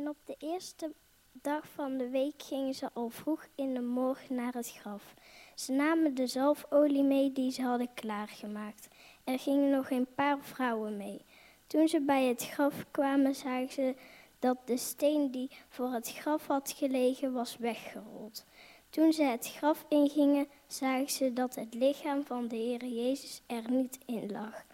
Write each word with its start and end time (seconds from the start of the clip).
En 0.00 0.08
op 0.08 0.16
de 0.24 0.34
eerste 0.38 0.92
dag 1.32 1.68
van 1.68 1.96
de 1.96 2.08
week 2.08 2.42
gingen 2.42 2.74
ze 2.74 2.88
al 2.92 3.08
vroeg 3.08 3.46
in 3.54 3.74
de 3.74 3.80
morgen 3.80 4.34
naar 4.34 4.52
het 4.52 4.70
graf. 4.70 5.14
Ze 5.54 5.72
namen 5.72 6.14
de 6.14 6.26
zalfolie 6.26 7.02
mee 7.02 7.32
die 7.32 7.52
ze 7.52 7.62
hadden 7.62 7.94
klaargemaakt. 7.94 8.88
Er 9.24 9.38
gingen 9.38 9.70
nog 9.70 9.90
een 9.90 10.06
paar 10.14 10.38
vrouwen 10.40 10.96
mee. 10.96 11.24
Toen 11.66 11.88
ze 11.88 12.00
bij 12.00 12.24
het 12.24 12.46
graf 12.46 12.84
kwamen, 12.90 13.34
zagen 13.34 13.72
ze 13.72 13.94
dat 14.38 14.56
de 14.64 14.76
steen 14.76 15.30
die 15.30 15.50
voor 15.68 15.92
het 15.92 16.12
graf 16.12 16.46
had 16.46 16.74
gelegen 16.76 17.32
was 17.32 17.56
weggerold. 17.56 18.44
Toen 18.90 19.12
ze 19.12 19.22
het 19.22 19.52
graf 19.56 19.84
ingingen, 19.88 20.46
zagen 20.66 21.10
ze 21.10 21.32
dat 21.32 21.54
het 21.54 21.74
lichaam 21.74 22.24
van 22.24 22.48
de 22.48 22.56
Heer 22.56 22.84
Jezus 22.84 23.42
er 23.46 23.70
niet 23.70 23.98
in 24.06 24.32
lag. 24.32 24.64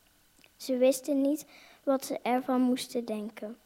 Ze 0.57 0.77
wisten 0.77 1.21
niet 1.21 1.47
wat 1.83 2.05
ze 2.05 2.19
ervan 2.23 2.61
moesten 2.61 3.05
denken. 3.05 3.57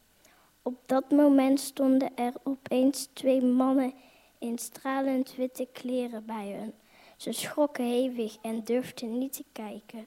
Op 0.63 0.77
dat 0.85 1.11
moment 1.11 1.59
stonden 1.59 2.15
er 2.15 2.33
opeens 2.43 3.09
twee 3.13 3.41
mannen 3.41 3.93
in 4.39 4.57
stralend 4.57 5.35
witte 5.35 5.67
kleren 5.71 6.25
bij 6.25 6.47
hen. 6.47 6.73
Ze 7.17 7.31
schrokken 7.31 7.85
hevig 7.85 8.37
en 8.41 8.63
durfden 8.63 9.17
niet 9.17 9.33
te 9.33 9.43
kijken. 9.51 10.05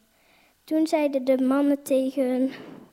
Toen 0.65 0.87
zeiden 0.87 1.25
de 1.25 1.43
mannen 1.43 1.83
tegen 1.83 2.31
hen: 2.31 2.51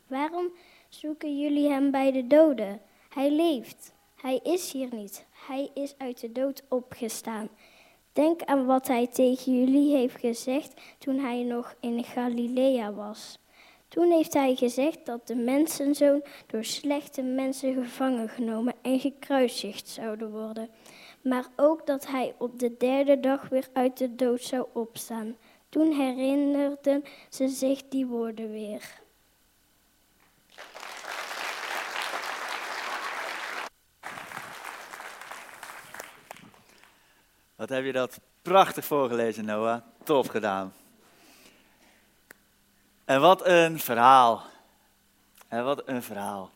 Waarom 0.08 0.52
zoeken 0.90 1.40
jullie 1.40 1.70
hem 1.70 1.92
bij 1.92 2.12
de 2.12 2.28
doden? 2.28 2.82
Hij 3.10 3.32
leeft. 3.32 3.94
Hij 4.16 4.40
is 4.44 4.72
hier 4.72 4.90
niet. 4.92 5.26
Hij 5.48 5.70
is 5.74 5.96
uit 5.98 6.20
de 6.20 6.32
dood 6.32 6.64
opgestaan. 6.70 7.50
Denk 8.14 8.44
aan 8.44 8.66
wat 8.66 8.88
hij 8.88 9.08
tegen 9.08 9.60
jullie 9.60 9.96
heeft 9.96 10.20
gezegd 10.20 10.82
toen 10.98 11.20
hij 11.20 11.44
nog 11.44 11.76
in 11.80 12.04
Galilea 12.04 12.94
was. 12.94 13.40
Toen 13.92 14.12
heeft 14.12 14.34
hij 14.34 14.56
gezegd 14.56 15.06
dat 15.06 15.28
de 15.28 15.36
mensenzoon 15.36 16.24
door 16.48 16.64
slechte 16.64 17.22
mensen 17.22 17.74
gevangen 17.74 18.30
genomen 18.30 18.74
en 18.82 19.00
gekruisigd 19.00 19.88
zouden 19.88 20.32
worden. 20.32 20.70
Maar 21.22 21.46
ook 21.56 21.88
dat 21.88 22.08
hij 22.08 22.36
op 22.38 22.60
de 22.60 22.78
derde 22.78 23.20
dag 23.20 23.50
weer 23.50 23.68
uit 23.74 23.98
de 23.98 24.16
dood 24.16 24.42
zou 24.42 24.66
opstaan. 24.74 25.36
Toen 25.70 25.92
herinnerden 25.92 27.04
ze 27.30 27.48
zich 27.48 27.88
die 27.90 28.06
woorden 28.06 28.52
weer. 28.52 29.00
Wat 37.56 37.70
heb 37.70 37.86
je 37.86 37.92
dat 37.92 38.20
prachtig 38.42 38.86
voorgelezen, 38.86 39.46
Noah. 39.46 39.82
Tof 40.04 40.28
gedaan. 40.28 40.74
En 43.12 43.22
wat 43.22 43.46
een 43.46 43.80
verhaal. 43.80 44.44
En 45.48 45.64
wat 45.64 45.88
een 45.88 46.04
verhaal. 46.04 46.52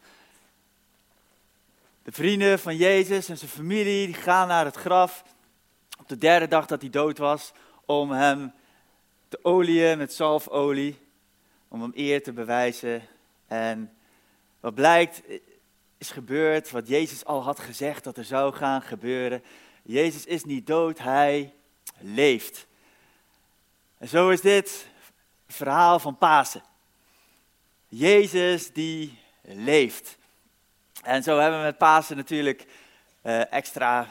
De 2.04 2.12
vrienden 2.12 2.60
van 2.60 2.76
Jezus 2.76 3.30
en 3.30 3.38
zijn 3.38 3.50
familie 3.50 4.06
die 4.06 4.16
gaan 4.16 4.48
naar 4.48 4.66
het 4.66 4.76
graf 4.76 5.24
op 6.00 6.08
de 6.08 6.18
derde 6.18 6.48
dag 6.48 6.66
dat 6.66 6.82
hij 6.82 6.90
dood 6.90 7.18
was 7.18 7.52
om 7.86 8.12
hem 8.12 8.54
te 9.28 9.40
olieën 9.42 9.98
met 9.98 10.14
zalfolie, 10.14 11.00
om 11.68 11.82
hem 11.82 11.92
eer 11.96 12.24
te 12.24 12.34
bewijzen. 12.34 13.02
En 13.48 13.94
wat 14.60 14.76
blijkt 14.76 15.22
is 15.98 16.10
gebeurd 16.10 16.72
wat 16.72 16.88
Jezus 16.88 17.26
al 17.26 17.44
had 17.44 17.60
gezegd 17.60 18.04
dat 18.04 18.18
er 18.18 18.26
zou 18.26 18.54
gaan 18.54 18.82
gebeuren. 18.82 19.44
Jezus 19.84 20.26
is 20.26 20.44
niet 20.44 20.68
dood, 20.68 21.00
hij 21.00 21.54
leeft. 22.00 22.68
En 23.98 24.08
zo 24.08 24.30
is 24.30 24.42
dit 24.42 24.94
verhaal 25.56 26.00
van 26.00 26.18
Pasen. 26.18 26.64
Jezus 27.88 28.74
die 28.74 29.20
leeft. 29.42 30.18
En 31.04 31.24
zo 31.24 31.40
hebben 31.40 31.60
we 31.60 31.66
met 31.66 31.78
Pasen 31.78 32.18
natuurlijk 32.18 32.66
uh, 33.24 33.54
extra 33.54 34.08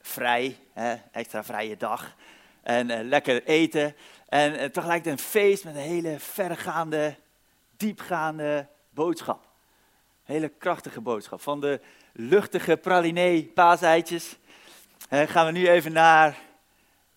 vrij, 0.00 0.58
hè, 0.72 0.94
extra 1.12 1.44
vrije 1.44 1.76
dag. 1.76 2.14
En 2.62 2.90
uh, 2.90 2.98
lekker 3.02 3.44
eten. 3.44 3.96
En 4.28 4.52
uh, 4.52 4.64
tegelijkertijd 4.64 5.06
een 5.06 5.24
feest 5.24 5.64
met 5.64 5.74
een 5.74 5.80
hele 5.80 6.18
verregaande, 6.18 7.16
diepgaande 7.76 8.66
boodschap. 8.90 9.46
Hele 10.22 10.48
krachtige 10.48 11.00
boodschap. 11.00 11.40
Van 11.40 11.60
de 11.60 11.80
luchtige 12.12 12.76
pralinee 12.76 13.44
paaseitjes 13.44 14.36
gaan 15.10 15.46
we 15.46 15.52
nu 15.52 15.68
even 15.68 15.92
naar 15.92 16.38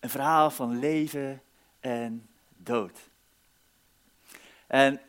een 0.00 0.10
verhaal 0.10 0.50
van 0.50 0.78
leven 0.78 1.42
en 1.80 2.27
dood. 2.68 3.10
En 4.66 5.00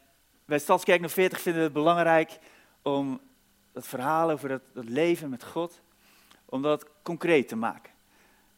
bij 0.46 0.60
Stadskerk 0.60 1.02
nog 1.02 1.12
40 1.12 1.42
vinden 1.42 1.62
we 1.62 1.68
het 1.68 1.78
belangrijk 1.78 2.40
om 2.82 3.22
dat 3.72 3.88
verhaal 3.88 4.32
over 4.32 4.50
dat, 4.50 4.62
leven 4.74 5.30
met 5.30 5.44
God, 5.44 5.82
om 6.46 6.62
dat 6.62 6.86
concreet 7.02 7.48
te 7.48 7.56
maken. 7.56 7.92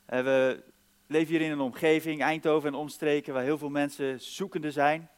We 0.05 0.63
leven 1.07 1.33
hier 1.33 1.41
in 1.41 1.51
een 1.51 1.59
omgeving, 1.59 2.21
Eindhoven 2.21 2.69
en 2.69 2.75
omstreken, 2.75 3.33
waar 3.33 3.43
heel 3.43 3.57
veel 3.57 3.69
mensen 3.69 4.21
zoekende 4.21 4.71
zijn. 4.71 5.09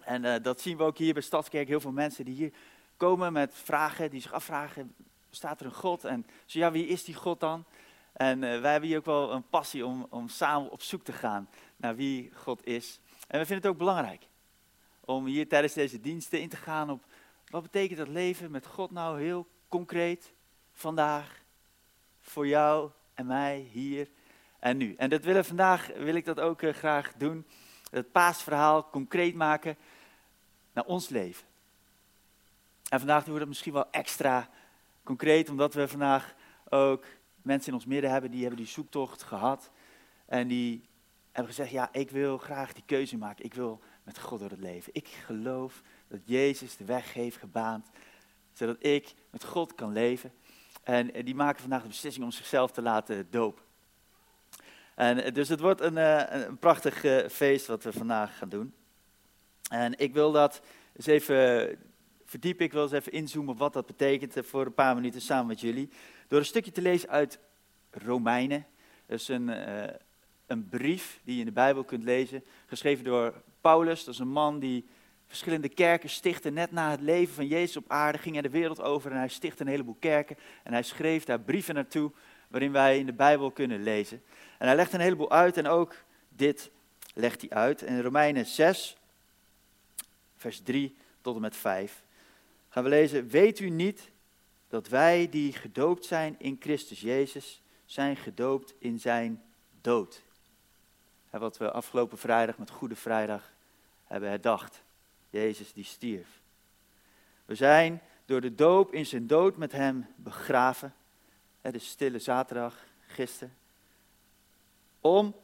En 0.00 0.24
uh, 0.24 0.34
dat 0.42 0.60
zien 0.60 0.76
we 0.76 0.82
ook 0.82 0.98
hier 0.98 1.12
bij 1.12 1.22
Stadskerk, 1.22 1.68
heel 1.68 1.80
veel 1.80 1.92
mensen 1.92 2.24
die 2.24 2.34
hier 2.34 2.52
komen 2.96 3.32
met 3.32 3.54
vragen, 3.54 4.10
die 4.10 4.20
zich 4.20 4.32
afvragen, 4.32 4.94
staat 5.30 5.60
er 5.60 5.66
een 5.66 5.72
God? 5.72 6.04
En 6.04 6.26
zo 6.46 6.58
ja, 6.58 6.72
wie 6.72 6.86
is 6.86 7.04
die 7.04 7.14
God 7.14 7.40
dan? 7.40 7.64
En 8.14 8.42
uh, 8.42 8.60
wij 8.60 8.70
hebben 8.70 8.88
hier 8.88 8.98
ook 8.98 9.04
wel 9.04 9.32
een 9.32 9.48
passie 9.48 9.86
om, 9.86 10.06
om 10.10 10.28
samen 10.28 10.70
op 10.70 10.82
zoek 10.82 11.04
te 11.04 11.12
gaan 11.12 11.48
naar 11.76 11.96
wie 11.96 12.30
God 12.34 12.66
is. 12.66 13.00
En 13.28 13.38
we 13.38 13.46
vinden 13.46 13.56
het 13.56 13.66
ook 13.66 13.78
belangrijk 13.78 14.28
om 15.00 15.26
hier 15.26 15.48
tijdens 15.48 15.72
deze 15.72 16.00
diensten 16.00 16.40
in 16.40 16.48
te 16.48 16.56
gaan 16.56 16.90
op 16.90 17.04
wat 17.48 17.62
betekent 17.62 17.98
dat 17.98 18.08
leven 18.08 18.50
met 18.50 18.66
God 18.66 18.90
nou 18.90 19.20
heel 19.20 19.46
concreet 19.68 20.32
vandaag 20.72 21.42
voor 22.20 22.46
jou 22.46 22.90
en 23.14 23.26
mij 23.26 23.68
hier 23.72 24.08
en 24.58 24.76
nu. 24.76 24.94
En 24.94 25.10
dat 25.10 25.24
willen 25.24 25.44
vandaag 25.44 25.86
wil 25.86 26.14
ik 26.14 26.24
dat 26.24 26.40
ook 26.40 26.62
uh, 26.62 26.72
graag 26.72 27.12
doen. 27.16 27.46
Het 27.90 28.12
paasverhaal 28.12 28.90
concreet 28.90 29.34
maken 29.34 29.76
naar 30.72 30.84
ons 30.84 31.08
leven. 31.08 31.46
En 32.88 32.98
vandaag 32.98 33.24
doen 33.24 33.32
we 33.32 33.38
dat 33.38 33.48
misschien 33.48 33.72
wel 33.72 33.90
extra 33.90 34.48
concreet, 35.02 35.48
omdat 35.48 35.74
we 35.74 35.88
vandaag 35.88 36.34
ook 36.68 37.04
mensen 37.44 37.68
in 37.68 37.74
ons 37.74 37.86
midden 37.86 38.10
hebben 38.10 38.30
die 38.30 38.40
hebben 38.40 38.58
die 38.58 38.68
zoektocht 38.68 39.22
gehad. 39.22 39.70
En 40.26 40.48
die 40.48 40.88
hebben 41.32 41.54
gezegd, 41.54 41.70
ja, 41.70 41.88
ik 41.92 42.10
wil 42.10 42.38
graag 42.38 42.72
die 42.72 42.82
keuze 42.86 43.16
maken. 43.16 43.44
Ik 43.44 43.54
wil 43.54 43.80
met 44.02 44.18
God 44.18 44.40
door 44.40 44.50
het 44.50 44.60
leven. 44.60 44.94
Ik 44.94 45.08
geloof 45.08 45.82
dat 46.08 46.20
Jezus 46.24 46.76
de 46.76 46.84
weg 46.84 47.12
heeft 47.12 47.36
gebaand, 47.36 47.90
zodat 48.52 48.76
ik 48.78 49.14
met 49.30 49.44
God 49.44 49.74
kan 49.74 49.92
leven. 49.92 50.32
En 50.82 51.24
die 51.24 51.34
maken 51.34 51.60
vandaag 51.60 51.82
de 51.82 51.88
beslissing 51.88 52.24
om 52.24 52.30
zichzelf 52.30 52.70
te 52.70 52.82
laten 52.82 53.26
dopen. 53.30 53.62
En 54.94 55.32
dus 55.34 55.48
het 55.48 55.60
wordt 55.60 55.80
een, 55.80 55.98
eh, 55.98 56.52
prachtig 56.60 57.04
eh, 57.04 57.28
feest 57.28 57.66
wat 57.66 57.82
we 57.84 57.92
vandaag 57.92 58.38
gaan 58.38 58.48
doen. 58.48 58.74
En 59.70 59.98
ik 59.98 60.12
wil 60.12 60.32
dat 60.32 60.60
eens 60.96 61.06
even 61.06 61.78
verdiepen, 62.24 62.64
ik 62.64 62.72
wil 62.72 62.82
eens 62.82 62.92
even 62.92 63.12
inzoomen 63.12 63.56
wat 63.56 63.72
dat 63.72 63.86
betekent 63.86 64.36
eh, 64.36 64.42
voor 64.42 64.66
een 64.66 64.74
paar 64.74 64.94
minuten 64.94 65.20
samen 65.20 65.46
met 65.46 65.60
jullie. 65.60 65.90
Door 66.28 66.38
een 66.38 66.44
stukje 66.44 66.70
te 66.70 66.82
lezen 66.82 67.08
uit 67.08 67.38
Romeinen. 67.90 68.66
Dat 69.06 69.20
is 69.20 69.28
een, 69.28 69.48
uh, 69.48 69.84
een 70.46 70.68
brief 70.68 71.20
die 71.24 71.34
je 71.34 71.40
in 71.40 71.46
de 71.46 71.52
Bijbel 71.52 71.84
kunt 71.84 72.04
lezen, 72.04 72.44
geschreven 72.66 73.04
door 73.04 73.42
Paulus. 73.60 74.04
Dat 74.04 74.14
is 74.14 74.20
een 74.20 74.28
man 74.28 74.58
die 74.58 74.86
verschillende 75.26 75.68
kerken 75.68 76.08
stichtte. 76.08 76.50
Net 76.50 76.70
na 76.70 76.90
het 76.90 77.00
leven 77.00 77.34
van 77.34 77.46
Jezus 77.46 77.76
op 77.76 77.90
aarde 77.90 78.18
ging 78.18 78.34
hij 78.34 78.42
de 78.42 78.50
wereld 78.50 78.80
over 78.80 79.10
en 79.10 79.16
hij 79.16 79.28
stichtte 79.28 79.62
een 79.62 79.68
heleboel 79.68 79.96
kerken. 79.98 80.36
En 80.62 80.72
hij 80.72 80.82
schreef 80.82 81.24
daar 81.24 81.40
brieven 81.40 81.74
naartoe 81.74 82.12
waarin 82.48 82.72
wij 82.72 82.98
in 82.98 83.06
de 83.06 83.12
Bijbel 83.12 83.50
kunnen 83.50 83.82
lezen. 83.82 84.22
En 84.58 84.66
hij 84.66 84.76
legt 84.76 84.92
een 84.92 85.00
heleboel 85.00 85.30
uit 85.30 85.56
en 85.56 85.66
ook 85.66 85.94
dit 86.28 86.70
legt 87.14 87.40
hij 87.40 87.50
uit. 87.50 87.82
In 87.82 88.00
Romeinen 88.00 88.46
6, 88.46 88.96
vers 90.36 90.60
3 90.60 90.96
tot 91.20 91.34
en 91.34 91.40
met 91.40 91.56
5 91.56 92.02
gaan 92.74 92.82
we 92.82 92.88
lezen, 92.88 93.28
weet 93.28 93.58
u 93.58 93.70
niet 93.70 94.10
dat 94.74 94.88
wij 94.88 95.28
die 95.28 95.52
gedoopt 95.52 96.04
zijn 96.04 96.34
in 96.38 96.56
Christus 96.60 97.00
Jezus, 97.00 97.62
zijn 97.84 98.16
gedoopt 98.16 98.74
in 98.78 99.00
zijn 99.00 99.42
dood. 99.80 100.22
En 101.30 101.40
wat 101.40 101.56
we 101.56 101.70
afgelopen 101.70 102.18
vrijdag 102.18 102.58
met 102.58 102.70
Goede 102.70 102.96
Vrijdag 102.96 103.52
hebben 104.04 104.28
herdacht. 104.28 104.82
Jezus 105.30 105.72
die 105.72 105.84
stierf. 105.84 106.40
We 107.44 107.54
zijn 107.54 108.00
door 108.24 108.40
de 108.40 108.54
doop 108.54 108.92
in 108.92 109.06
zijn 109.06 109.26
dood 109.26 109.56
met 109.56 109.72
hem 109.72 110.06
begraven. 110.16 110.94
Het 111.60 111.74
is 111.74 111.88
stille 111.88 112.18
zaterdag, 112.18 112.84
gisteren. 113.06 113.56
Om, 115.00 115.34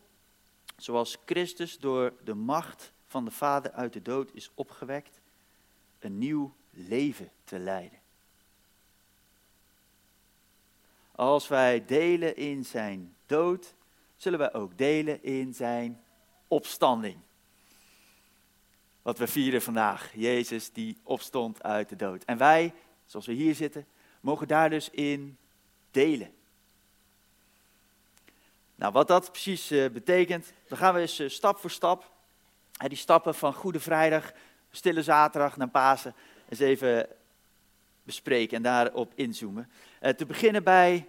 zoals 0.76 1.18
Christus 1.24 1.78
door 1.78 2.12
de 2.24 2.34
macht 2.34 2.92
van 3.06 3.24
de 3.24 3.30
Vader 3.30 3.72
uit 3.72 3.92
de 3.92 4.02
dood 4.02 4.30
is 4.34 4.50
opgewekt, 4.54 5.20
een 5.98 6.18
nieuw 6.18 6.54
leven 6.70 7.30
te 7.44 7.58
leiden. 7.58 7.99
Als 11.20 11.48
wij 11.48 11.84
delen 11.84 12.36
in 12.36 12.64
zijn 12.64 13.14
dood, 13.26 13.74
zullen 14.16 14.38
wij 14.38 14.52
ook 14.52 14.78
delen 14.78 15.22
in 15.22 15.54
zijn 15.54 16.00
opstanding. 16.48 17.16
Wat 19.02 19.18
we 19.18 19.26
vieren 19.26 19.62
vandaag, 19.62 20.10
Jezus 20.14 20.72
die 20.72 20.98
opstond 21.02 21.62
uit 21.62 21.88
de 21.88 21.96
dood. 21.96 22.24
En 22.24 22.36
wij, 22.36 22.74
zoals 23.06 23.26
we 23.26 23.32
hier 23.32 23.54
zitten, 23.54 23.86
mogen 24.20 24.48
daar 24.48 24.70
dus 24.70 24.90
in 24.90 25.36
delen. 25.90 26.34
Nou, 28.74 28.92
wat 28.92 29.08
dat 29.08 29.30
precies 29.30 29.72
uh, 29.72 29.90
betekent, 29.90 30.52
dan 30.68 30.78
gaan 30.78 30.94
we 30.94 31.00
eens 31.00 31.20
uh, 31.20 31.28
stap 31.28 31.58
voor 31.58 31.70
stap, 31.70 32.10
die 32.86 32.96
stappen 32.96 33.34
van 33.34 33.54
Goede 33.54 33.80
Vrijdag, 33.80 34.32
Stille 34.70 35.02
Zaterdag 35.02 35.56
naar 35.56 35.68
Pasen, 35.68 36.14
eens 36.48 36.60
even 36.60 37.08
bespreken 38.02 38.56
en 38.56 38.62
daarop 38.62 39.12
inzoomen. 39.14 39.70
te 40.16 40.26
beginnen 40.26 40.64
bij 40.64 41.08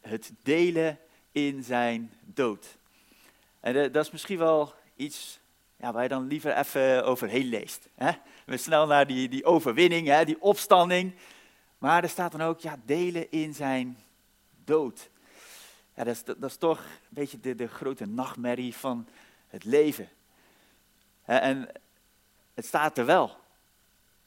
het 0.00 0.32
delen 0.42 0.98
in 1.32 1.64
zijn 1.64 2.12
dood. 2.24 2.78
En 3.60 3.92
dat 3.92 4.04
is 4.04 4.10
misschien 4.10 4.38
wel 4.38 4.74
iets 4.96 5.40
ja, 5.76 5.92
waar 5.92 6.02
je 6.02 6.08
dan 6.08 6.26
liever 6.26 6.56
even 6.56 7.04
overheen 7.04 7.46
leest. 7.46 7.88
Hè? 7.94 8.10
We 8.46 8.56
snel 8.56 8.86
naar 8.86 9.06
die, 9.06 9.28
die 9.28 9.44
overwinning, 9.44 10.06
hè, 10.06 10.24
die 10.24 10.40
opstanding. 10.40 11.14
Maar 11.78 12.02
er 12.02 12.08
staat 12.08 12.32
dan 12.32 12.42
ook, 12.42 12.60
ja, 12.60 12.78
delen 12.84 13.30
in 13.30 13.54
zijn 13.54 13.98
dood. 14.64 15.10
Ja, 15.94 16.04
dat, 16.04 16.14
is, 16.14 16.24
dat, 16.24 16.50
is 16.50 16.56
toch 16.56 16.78
een 16.78 17.08
beetje 17.08 17.40
de, 17.40 17.54
de 17.54 17.68
grote 17.68 18.06
nachtmerrie 18.06 18.74
van 18.74 19.08
het 19.46 19.64
leven. 19.64 20.08
En 21.24 21.68
het 22.54 22.66
staat 22.66 22.98
er 22.98 23.06
wel. 23.06 23.36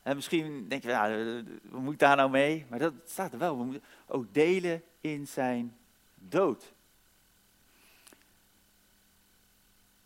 En 0.03 0.15
misschien 0.15 0.67
denk 0.67 0.83
je, 0.83 0.89
ja, 0.89 1.09
wat 1.63 1.81
moet 1.81 1.93
ik 1.93 1.99
daar 1.99 2.15
nou 2.15 2.29
mee? 2.29 2.65
Maar 2.69 2.79
dat 2.79 2.93
staat 3.05 3.33
er 3.33 3.39
wel. 3.39 3.57
We 3.57 3.63
moeten 3.63 3.83
ook 4.07 4.33
delen 4.33 4.83
in 5.01 5.27
zijn 5.27 5.77
dood. 6.15 6.73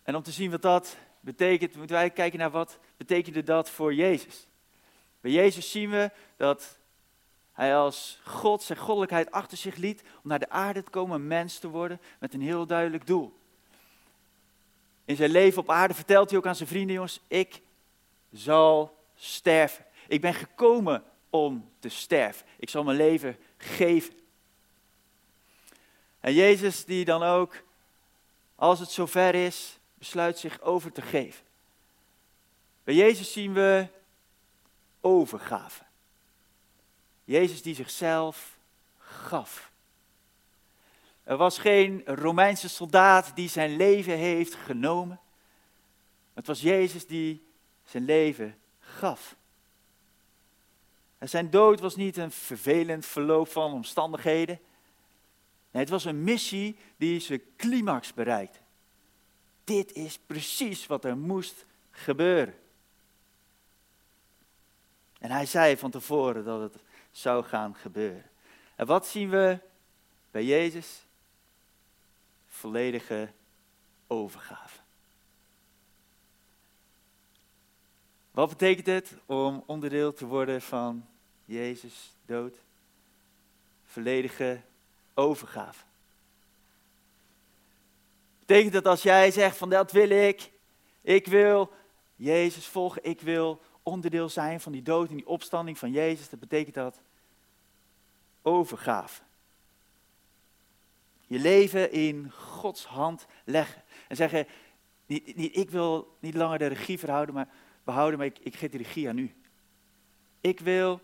En 0.03 0.15
om 0.15 0.23
te 0.23 0.31
zien 0.31 0.51
wat 0.51 0.61
dat 0.61 0.97
betekent, 1.19 1.75
moeten 1.75 1.95
wij 1.95 2.09
kijken 2.09 2.39
naar 2.39 2.51
wat 2.51 2.79
betekende 2.97 3.43
dat 3.43 3.69
voor 3.69 3.93
Jezus. 3.93 4.47
Bij 5.21 5.31
Jezus 5.31 5.71
zien 5.71 5.89
we 5.89 6.11
dat 6.37 6.77
hij 7.51 7.75
als 7.75 8.19
God 8.23 8.63
zijn 8.63 8.79
goddelijkheid 8.79 9.31
achter 9.31 9.57
zich 9.57 9.75
liet 9.75 10.01
om 10.01 10.29
naar 10.29 10.39
de 10.39 10.49
aarde 10.49 10.83
te 10.83 10.89
komen, 10.89 11.27
mens 11.27 11.59
te 11.59 11.67
worden, 11.67 12.01
met 12.19 12.33
een 12.33 12.41
heel 12.41 12.65
duidelijk 12.65 13.07
doel. 13.07 13.39
In 15.05 15.15
zijn 15.15 15.29
leven 15.29 15.61
op 15.61 15.69
aarde 15.69 15.93
vertelt 15.93 16.29
hij 16.29 16.39
ook 16.39 16.47
aan 16.47 16.55
zijn 16.55 16.69
vrienden, 16.69 16.95
jongens, 16.95 17.21
ik 17.27 17.61
zal 18.31 19.02
sterven. 19.23 19.85
Ik 20.07 20.21
ben 20.21 20.33
gekomen 20.33 21.03
om 21.29 21.69
te 21.79 21.89
sterven. 21.89 22.45
Ik 22.59 22.69
zal 22.69 22.83
mijn 22.83 22.97
leven 22.97 23.37
geven. 23.57 24.13
En 26.19 26.33
Jezus 26.33 26.85
die 26.85 27.05
dan 27.05 27.23
ook, 27.23 27.63
als 28.55 28.79
het 28.79 28.91
zover 28.91 29.35
is, 29.35 29.77
besluit 29.93 30.39
zich 30.39 30.61
over 30.61 30.91
te 30.91 31.01
geven. 31.01 31.45
Bij 32.83 32.95
Jezus 32.95 33.31
zien 33.31 33.53
we 33.53 33.87
overgave. 35.01 35.83
Jezus 37.23 37.61
die 37.61 37.75
zichzelf 37.75 38.57
gaf. 38.97 39.71
Er 41.23 41.37
was 41.37 41.57
geen 41.57 42.01
Romeinse 42.05 42.69
soldaat 42.69 43.35
die 43.35 43.49
zijn 43.49 43.75
leven 43.75 44.17
heeft 44.17 44.55
genomen. 44.55 45.19
Het 46.33 46.47
was 46.47 46.61
Jezus 46.61 47.07
die 47.07 47.47
zijn 47.83 48.05
leven 48.05 48.57
gaf. 48.93 49.35
En 51.17 51.29
zijn 51.29 51.49
dood 51.49 51.79
was 51.79 51.95
niet 51.95 52.17
een 52.17 52.31
vervelend 52.31 53.05
verloop 53.05 53.47
van 53.47 53.71
omstandigheden. 53.71 54.59
Het 55.71 55.89
was 55.89 56.05
een 56.05 56.23
missie 56.23 56.77
die 56.97 57.19
zijn 57.19 57.41
climax 57.57 58.13
bereikte. 58.13 58.59
Dit 59.63 59.93
is 59.93 60.19
precies 60.19 60.87
wat 60.87 61.05
er 61.05 61.17
moest 61.17 61.65
gebeuren. 61.91 62.55
En 65.19 65.31
hij 65.31 65.45
zei 65.45 65.77
van 65.77 65.91
tevoren 65.91 66.43
dat 66.45 66.61
het 66.61 66.83
zou 67.11 67.43
gaan 67.43 67.75
gebeuren. 67.75 68.29
En 68.75 68.85
wat 68.85 69.07
zien 69.07 69.29
we 69.29 69.59
bij 70.31 70.45
Jezus? 70.45 71.05
Volledige 72.47 73.31
overgave. 74.07 74.82
Wat 78.33 78.49
betekent 78.49 78.85
het 78.85 79.17
om 79.25 79.63
onderdeel 79.65 80.13
te 80.13 80.25
worden 80.25 80.61
van 80.61 81.05
Jezus 81.45 82.15
dood? 82.25 82.55
Volledige 83.83 84.61
overgave. 85.13 85.83
Betekent 88.39 88.73
dat 88.73 88.85
als 88.85 89.03
jij 89.03 89.31
zegt 89.31 89.57
van 89.57 89.69
dat 89.69 89.91
wil 89.91 90.09
ik, 90.09 90.51
ik 91.01 91.27
wil 91.27 91.71
Jezus 92.15 92.65
volgen, 92.67 93.03
ik 93.03 93.21
wil 93.21 93.61
onderdeel 93.83 94.29
zijn 94.29 94.59
van 94.59 94.71
die 94.71 94.81
dood 94.81 95.09
en 95.09 95.15
die 95.15 95.27
opstanding 95.27 95.77
van 95.77 95.91
Jezus, 95.91 96.29
dat 96.29 96.39
betekent 96.39 96.75
dat 96.75 97.01
overgave. 98.41 99.21
Je 101.27 101.39
leven 101.39 101.91
in 101.91 102.31
Gods 102.31 102.85
hand 102.85 103.25
leggen. 103.45 103.83
En 104.07 104.15
zeggen, 104.15 104.47
niet, 105.05 105.35
niet, 105.35 105.57
ik 105.57 105.69
wil 105.69 106.17
niet 106.19 106.35
langer 106.35 106.57
de 106.57 106.67
regie 106.67 106.99
verhouden, 106.99 107.35
maar, 107.35 107.47
behouden, 107.83 108.17
maar 108.17 108.27
ik, 108.27 108.39
ik 108.39 108.55
geef 108.55 108.71
de 108.71 108.77
regie 108.77 109.09
aan. 109.09 109.31
Ik 110.41 110.59
wil 110.59 111.01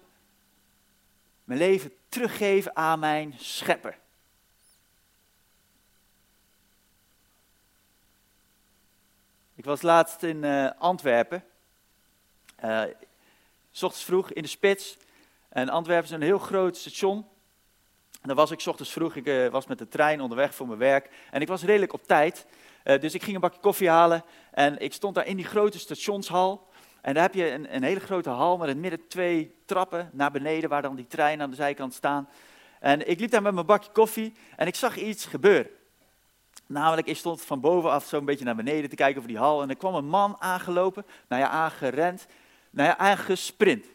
mijn 1.43 1.59
leven 1.59 1.91
teruggeven 2.09 2.75
aan 2.75 2.99
mijn 2.99 3.33
schepper. 3.37 3.99
Ik 9.55 9.65
was 9.65 9.81
laatst 9.81 10.23
in 10.23 10.43
uh, 10.43 10.69
Antwerpen. 10.77 11.43
S 13.71 13.83
ochtends 13.83 14.03
vroeg 14.03 14.31
in 14.31 14.41
de 14.41 14.47
spits. 14.47 14.97
En 15.49 15.69
Antwerpen 15.69 16.05
is 16.05 16.11
een 16.11 16.21
heel 16.21 16.39
groot 16.39 16.77
station. 16.77 17.27
En 18.21 18.27
daar 18.27 18.35
was 18.35 18.51
ik 18.51 18.59
s 18.59 18.67
ochtends 18.67 18.91
vroeg. 18.91 19.15
Ik 19.15 19.25
uh, 19.25 19.47
was 19.47 19.67
met 19.67 19.77
de 19.77 19.87
trein 19.87 20.21
onderweg 20.21 20.55
voor 20.55 20.67
mijn 20.67 20.79
werk. 20.79 21.09
En 21.31 21.41
ik 21.41 21.47
was 21.47 21.63
redelijk 21.63 21.93
op 21.93 22.03
tijd. 22.03 22.45
dus 22.83 23.13
ik 23.13 23.23
ging 23.23 23.35
een 23.35 23.41
bakje 23.41 23.59
koffie 23.59 23.89
halen. 23.89 24.23
En 24.51 24.79
ik 24.79 24.93
stond 24.93 25.15
daar 25.15 25.27
in 25.27 25.35
die 25.35 25.45
grote 25.45 25.79
stationshal. 25.79 26.68
En 27.01 27.13
daar 27.13 27.23
heb 27.23 27.33
je 27.33 27.51
een, 27.51 27.83
hele 27.83 27.99
grote 27.99 28.29
hal 28.29 28.57
met 28.57 28.67
in 28.67 28.73
het 28.73 28.81
midden 28.81 29.07
twee 29.07 29.55
trappen 29.65 30.09
naar 30.13 30.31
beneden, 30.31 30.69
waar 30.69 30.81
dan 30.81 30.95
die 30.95 31.07
treinen 31.07 31.43
aan 31.43 31.49
de 31.49 31.55
zijkant 31.55 31.93
staan. 31.93 32.29
En 32.79 33.09
ik 33.09 33.19
liep 33.19 33.31
daar 33.31 33.41
met 33.41 33.53
mijn 33.53 33.65
bakje 33.65 33.91
koffie 33.91 34.33
en 34.55 34.67
ik 34.67 34.75
zag 34.75 34.97
iets 34.97 35.25
gebeuren. 35.25 35.71
Namelijk, 36.65 37.07
ik 37.07 37.17
stond 37.17 37.41
van 37.41 37.59
bovenaf 37.59 38.05
zo'n 38.05 38.25
beetje 38.25 38.45
naar 38.45 38.55
beneden 38.55 38.89
te 38.89 38.95
kijken 38.95 39.17
over 39.17 39.29
die 39.29 39.39
hal. 39.39 39.61
En 39.61 39.69
er 39.69 39.77
kwam 39.77 39.95
een 39.95 40.07
man 40.09 40.35
aangelopen, 40.39 41.05
nou 41.27 41.41
ja, 41.41 41.49
aangerend, 41.49 42.25
nou 42.69 42.87
ja, 42.87 42.97
aangesprint. 42.97 43.85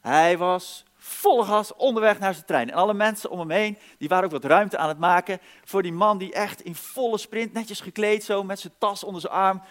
Hij 0.00 0.38
was 0.38 0.84
vol 0.96 1.42
gas 1.42 1.74
onderweg 1.74 2.18
naar 2.18 2.34
zijn 2.34 2.46
trein. 2.46 2.70
En 2.70 2.76
alle 2.76 2.94
mensen 2.94 3.30
om 3.30 3.38
hem 3.38 3.50
heen, 3.50 3.78
die 3.98 4.08
waren 4.08 4.24
ook 4.24 4.30
wat 4.30 4.44
ruimte 4.44 4.78
aan 4.78 4.88
het 4.88 4.98
maken 4.98 5.38
voor 5.64 5.82
die 5.82 5.92
man 5.92 6.18
die 6.18 6.32
echt 6.32 6.60
in 6.60 6.74
volle 6.74 7.18
sprint, 7.18 7.52
netjes 7.52 7.80
gekleed 7.80 8.24
zo, 8.24 8.42
met 8.42 8.60
zijn 8.60 8.72
tas 8.78 9.04
onder 9.04 9.20
zijn 9.20 9.32
arm, 9.32 9.62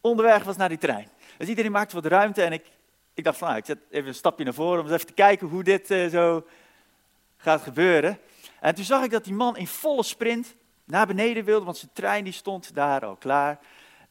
onderweg 0.00 0.44
was 0.44 0.56
naar 0.56 0.68
die 0.68 0.78
trein. 0.78 1.08
Dus 1.38 1.48
iedereen 1.48 1.72
maakte 1.72 1.94
wat 1.94 2.06
ruimte 2.06 2.42
en 2.42 2.52
ik, 2.52 2.66
ik 3.14 3.24
dacht 3.24 3.38
van, 3.38 3.46
nou, 3.48 3.60
ik 3.60 3.66
zet 3.66 3.78
even 3.90 4.08
een 4.08 4.14
stapje 4.14 4.44
naar 4.44 4.54
voren 4.54 4.78
om 4.78 4.84
eens 4.84 4.94
even 4.94 5.06
te 5.06 5.12
kijken 5.12 5.46
hoe 5.46 5.62
dit 5.62 5.90
uh, 5.90 6.06
zo 6.06 6.46
gaat 7.36 7.62
gebeuren. 7.62 8.18
En 8.60 8.74
toen 8.74 8.84
zag 8.84 9.04
ik 9.04 9.10
dat 9.10 9.24
die 9.24 9.34
man 9.34 9.56
in 9.56 9.66
volle 9.66 10.02
sprint 10.02 10.54
naar 10.84 11.06
beneden 11.06 11.44
wilde, 11.44 11.64
want 11.64 11.76
zijn 11.76 11.90
trein 11.94 12.24
die 12.24 12.32
stond 12.32 12.74
daar 12.74 13.04
al 13.04 13.16
klaar. 13.16 13.58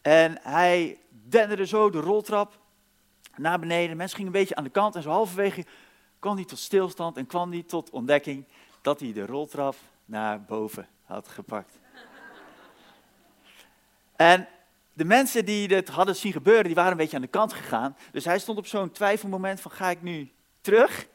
En 0.02 0.40
hij 0.42 0.98
denderde 1.10 1.66
zo 1.66 1.90
de 1.90 2.00
roltrap 2.00 2.60
naar 3.36 3.60
beneden. 3.60 3.98
Mensen 3.98 4.18
gingen 4.18 4.34
een 4.34 4.40
beetje 4.40 4.56
aan 4.56 4.64
de 4.64 4.70
kant 4.70 4.96
en 4.96 5.02
zo 5.02 5.10
halverwege 5.10 5.66
kwam 6.20 6.36
hij 6.36 6.46
tot 6.46 6.60
stilstand 6.60 7.18
en 7.18 7.28
kwam 7.28 7.52
hij 7.52 7.64
tot 7.64 7.90
ontdekking 7.90 8.46
dat 8.82 9.00
hij 9.00 9.14
de 9.14 9.26
roltrap 9.26 9.76
naar 10.06 10.42
boven 10.42 10.88
had 11.04 11.28
gepakt. 11.28 11.80
En 14.16 14.48
de 14.98 15.06
mensen 15.06 15.46
die 15.46 15.76
het 15.76 15.90
hadden 15.90 16.16
zien 16.16 16.32
gebeuren, 16.32 16.64
die 16.64 16.76
waren 16.76 16.92
een 16.92 16.98
beetje 16.98 17.16
aan 17.16 17.22
de 17.22 17.28
kant 17.28 17.54
gegaan. 17.54 17.98
Dus 18.12 18.26
hij 18.26 18.40
stond 18.40 18.58
op 18.58 18.68
zo'n 18.68 18.92
twijfelmoment 18.92 19.62
van 19.62 19.72
ga 19.72 19.90
ik 19.90 20.02
nu 20.02 20.32
terug 20.62 21.08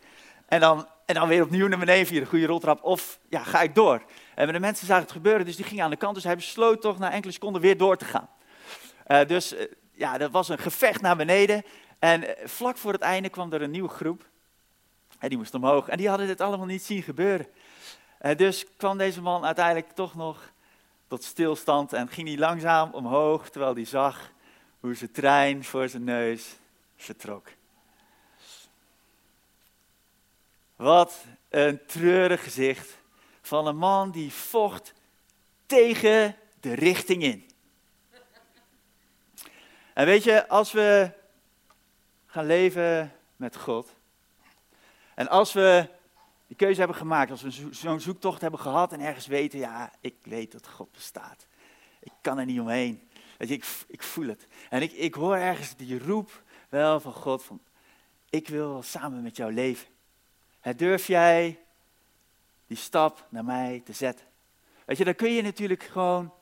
en 0.47 0.61
dan, 0.61 0.89
en 1.07 1.15
dan 1.15 1.29
weer 1.29 1.43
opnieuw 1.43 1.69
naar 1.69 1.79
beneden 1.79 2.07
via 2.07 2.21
de 2.21 2.27
goede 2.27 2.47
roltrap 2.47 2.85
of 2.85 3.19
ja, 3.29 3.43
ga 3.43 3.63
ik 3.63 3.75
door. 3.75 4.03
En 4.35 4.53
de 4.53 4.61
mensen 4.61 4.87
zagen 4.87 5.03
het 5.03 5.13
gebeuren, 5.13 5.47
dus 5.47 5.57
die 5.57 5.65
gingen 5.65 5.85
aan 5.85 5.91
de 5.91 5.97
kant. 5.97 6.15
Dus 6.15 6.25
hij 6.25 6.37
besloot 6.37 6.81
toch 6.81 6.99
na 6.99 7.13
enkele 7.13 7.33
seconden 7.33 7.63
weer 7.63 7.77
door 7.77 7.97
te 7.97 8.05
gaan. 8.05 8.29
Uh, 9.07 9.25
dus 9.27 9.53
uh, 9.53 9.61
ja, 9.93 10.19
dat 10.19 10.31
was 10.31 10.49
een 10.49 10.59
gevecht 10.59 11.01
naar 11.01 11.17
beneden. 11.17 11.63
En 11.99 12.23
uh, 12.23 12.31
vlak 12.45 12.77
voor 12.77 12.93
het 12.93 13.03
einde 13.03 13.29
kwam 13.29 13.53
er 13.53 13.63
een 13.63 13.71
nieuwe 13.71 13.89
groep. 13.89 14.29
En 15.19 15.29
die 15.29 15.39
moest 15.39 15.55
omhoog. 15.55 15.89
En 15.89 15.97
die 15.97 16.09
hadden 16.09 16.27
dit 16.27 16.41
allemaal 16.41 16.67
niet 16.67 16.83
zien 16.83 17.03
gebeuren. 17.03 17.47
dus 18.37 18.67
kwam 18.77 18.99
deze 18.99 19.23
man 19.23 19.45
uiteindelijk 19.45 19.91
toch 19.91 20.15
nog 20.15 20.52
tot 21.13 21.25
stilstand 21.25 21.93
en 21.93 22.09
ging 22.09 22.29
hij 22.29 22.39
langzaam 22.39 22.93
omhoog, 22.95 23.51
terwijl 23.51 23.75
hij 23.75 23.85
zag 23.85 24.31
hoe 24.81 24.95
zijn 24.95 25.11
trein 25.11 25.65
voor 25.65 25.89
zijn 25.89 26.05
neus 26.05 26.57
vertrok. 26.97 27.49
Wat 30.77 31.25
een 31.49 31.87
treurig 31.87 32.43
gezicht 32.43 32.99
van 33.43 33.67
een 33.67 33.77
man 33.77 34.11
die 34.11 34.33
vocht 34.33 34.93
tegen 35.67 36.37
de 36.61 36.75
richting 36.75 37.23
in. 37.23 37.51
En 39.95 40.07
weet 40.07 40.25
je, 40.25 40.49
als 40.49 40.73
we 40.73 41.11
gaan 42.27 42.47
leven 42.47 43.13
met 43.37 43.57
God, 43.57 43.95
En 45.15 45.29
als 45.29 45.53
we 45.53 45.89
die 46.53 46.61
keuze 46.61 46.79
hebben 46.79 46.97
gemaakt, 46.97 47.31
als 47.31 47.43
we 47.43 47.69
zo'n 47.71 48.01
zoektocht 48.01 48.41
hebben 48.41 48.61
gehad 48.61 48.93
en 48.93 49.01
ergens 49.01 49.27
weten, 49.27 49.59
ja, 49.59 49.93
ik 50.01 50.15
weet 50.23 50.53
dat 50.53 50.69
God 50.69 50.93
bestaat. 50.93 51.47
Ik 52.01 52.13
kan 52.21 52.39
er 52.39 52.45
niet 52.45 52.61
omheen. 52.61 53.09
Weet 53.39 53.49
je, 53.49 53.55
ik, 53.55 53.67
ik 53.87 54.03
voel 54.03 54.27
het. 54.27 54.47
En 54.71 54.83
ik, 54.83 54.93
ik 54.93 55.15
hoor 55.15 55.37
ergens 55.37 55.77
die 55.77 55.99
roep 55.99 56.43
wel 56.69 57.01
van 57.01 57.13
God, 57.13 57.45
van, 57.45 57.61
ik 58.31 58.49
wil 58.49 58.83
samen 58.83 59.23
met 59.23 59.37
jou 59.37 59.53
leven. 59.53 59.87
durf 60.77 61.07
jij 61.07 61.59
die 62.67 62.77
stap 62.77 63.27
naar 63.29 63.45
mij 63.45 63.83
te 63.85 63.93
zetten? 63.93 64.27
Weet 64.85 64.99
je, 64.99 65.05
dan 65.05 65.15
kun 65.15 65.33
je 65.33 65.43
natuurlijk 65.43 65.83
gewoon 65.83 66.33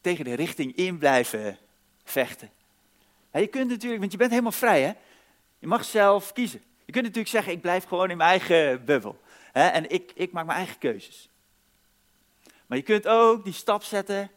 tegen 0.00 0.24
de 0.24 0.34
richting 0.34 0.76
in 0.76 0.98
blijven 0.98 1.58
vechten. 2.04 2.50
je 3.32 3.46
kunt 3.46 3.68
natuurlijk, 3.68 4.00
want 4.00 4.12
je 4.12 4.18
bent 4.18 4.30
helemaal 4.30 4.52
vrij, 4.52 4.82
hè? 4.82 4.92
Je 5.58 5.66
mag 5.66 5.84
zelf 5.84 6.32
kiezen. 6.32 6.62
Je 6.86 6.92
kunt 6.92 7.04
natuurlijk 7.04 7.32
zeggen, 7.32 7.52
ik 7.52 7.60
blijf 7.60 7.84
gewoon 7.84 8.10
in 8.10 8.16
mijn 8.16 8.30
eigen 8.30 8.84
bubbel. 8.84 9.20
Hè? 9.52 9.66
En 9.66 9.90
ik, 9.90 10.12
ik 10.14 10.32
maak 10.32 10.46
mijn 10.46 10.58
eigen 10.58 10.78
keuzes. 10.78 11.28
Maar 12.66 12.78
je 12.78 12.84
kunt 12.84 13.06
ook 13.06 13.44
die 13.44 13.52
stap 13.52 13.82
zetten 13.82 14.30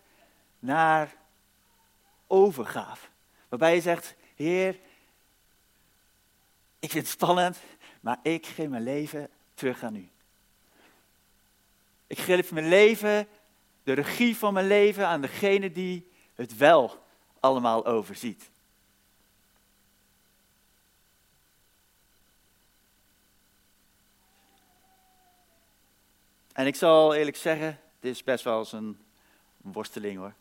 naar 0.59 1.15
overgave. 2.27 3.07
Waarbij 3.49 3.75
je 3.75 3.81
zegt, 3.81 4.15
Heer, 4.35 4.79
ik 6.79 6.91
vind 6.91 7.03
het 7.03 7.13
spannend, 7.13 7.57
maar 8.01 8.19
ik 8.23 8.45
geef 8.45 8.67
mijn 8.67 8.83
leven 8.83 9.29
terug 9.53 9.83
aan 9.83 9.95
u. 9.95 10.09
Ik 12.07 12.19
geef 12.19 12.51
mijn 12.51 12.67
leven, 12.67 13.27
de 13.83 13.93
regie 13.93 14.37
van 14.37 14.53
mijn 14.53 14.67
leven 14.67 15.07
aan 15.07 15.21
degene 15.21 15.71
die 15.71 16.11
het 16.35 16.57
wel 16.57 17.05
allemaal 17.39 17.85
overziet. 17.85 18.49
En 26.59 26.67
ik 26.67 26.75
zal 26.75 27.13
eerlijk 27.13 27.37
zeggen, 27.37 27.79
dit 27.99 28.11
is 28.11 28.23
best 28.23 28.43
wel 28.43 28.59
eens 28.59 28.71
een, 28.71 28.97
worsteling 29.57 30.17
hoor. 30.17 30.33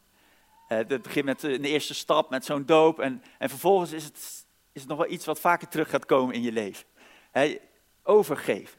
Uh, 0.69 0.79
het 0.79 1.03
begint 1.03 1.25
met 1.25 1.43
een 1.43 1.65
eerste 1.65 1.95
stap, 1.95 2.31
met 2.31 2.45
zo'n 2.45 2.67
doop. 2.67 3.01
En, 3.01 3.23
en 3.39 3.49
vervolgens 3.49 3.93
is 3.93 4.05
het, 4.05 4.17
is 4.73 4.81
het 4.81 4.89
nog 4.89 4.99
wel 4.99 5.11
iets 5.11 5.25
wat 5.25 5.41
vaker 5.41 5.69
terug 5.69 5.91
gaat 5.91 6.05
komen 6.05 6.35
in 6.35 6.43
je 6.43 6.53
leven. 6.53 6.85
overgeven. 8.03 8.79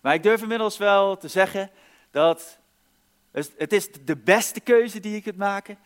Maar 0.00 0.14
ik 0.14 0.22
durf 0.22 0.42
inmiddels 0.42 0.76
wel 0.76 1.16
te 1.16 1.28
zeggen 1.28 1.70
dat 2.10 2.58
het 3.30 3.72
is 3.72 3.92
de 3.92 4.16
beste 4.16 4.60
keuze 4.60 5.00
die 5.00 5.12
je 5.12 5.22
kunt 5.22 5.36
maken, 5.36 5.78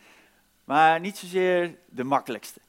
maar 0.63 0.99
niet 0.99 1.17
zozeer 1.17 1.77
de 1.85 2.03
makkelijkste. 2.03 2.59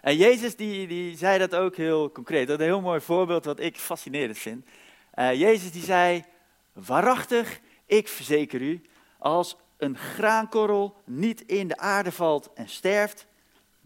En 0.00 0.16
Jezus 0.16 0.56
die, 0.56 0.86
die 0.86 1.16
zei 1.16 1.38
dat 1.38 1.54
ook 1.54 1.76
heel 1.76 2.12
concreet. 2.12 2.46
Dat 2.46 2.60
is 2.60 2.66
een 2.66 2.72
heel 2.72 2.80
mooi 2.80 3.00
voorbeeld 3.00 3.44
wat 3.44 3.60
ik 3.60 3.76
fascinerend 3.76 4.38
vind. 4.38 4.66
Uh, 5.14 5.34
Jezus 5.34 5.72
die 5.72 5.82
zei, 5.82 6.24
waarachtig, 6.72 7.60
ik 7.86 8.08
verzeker 8.08 8.60
u, 8.60 8.82
als 9.18 9.56
een 9.76 9.96
graankorrel 9.96 11.02
niet 11.04 11.40
in 11.40 11.68
de 11.68 11.76
aarde 11.76 12.12
valt 12.12 12.52
en 12.52 12.68
sterft, 12.68 13.26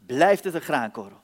blijft 0.07 0.45
het 0.45 0.55
een 0.55 0.61
graankorrel. 0.61 1.23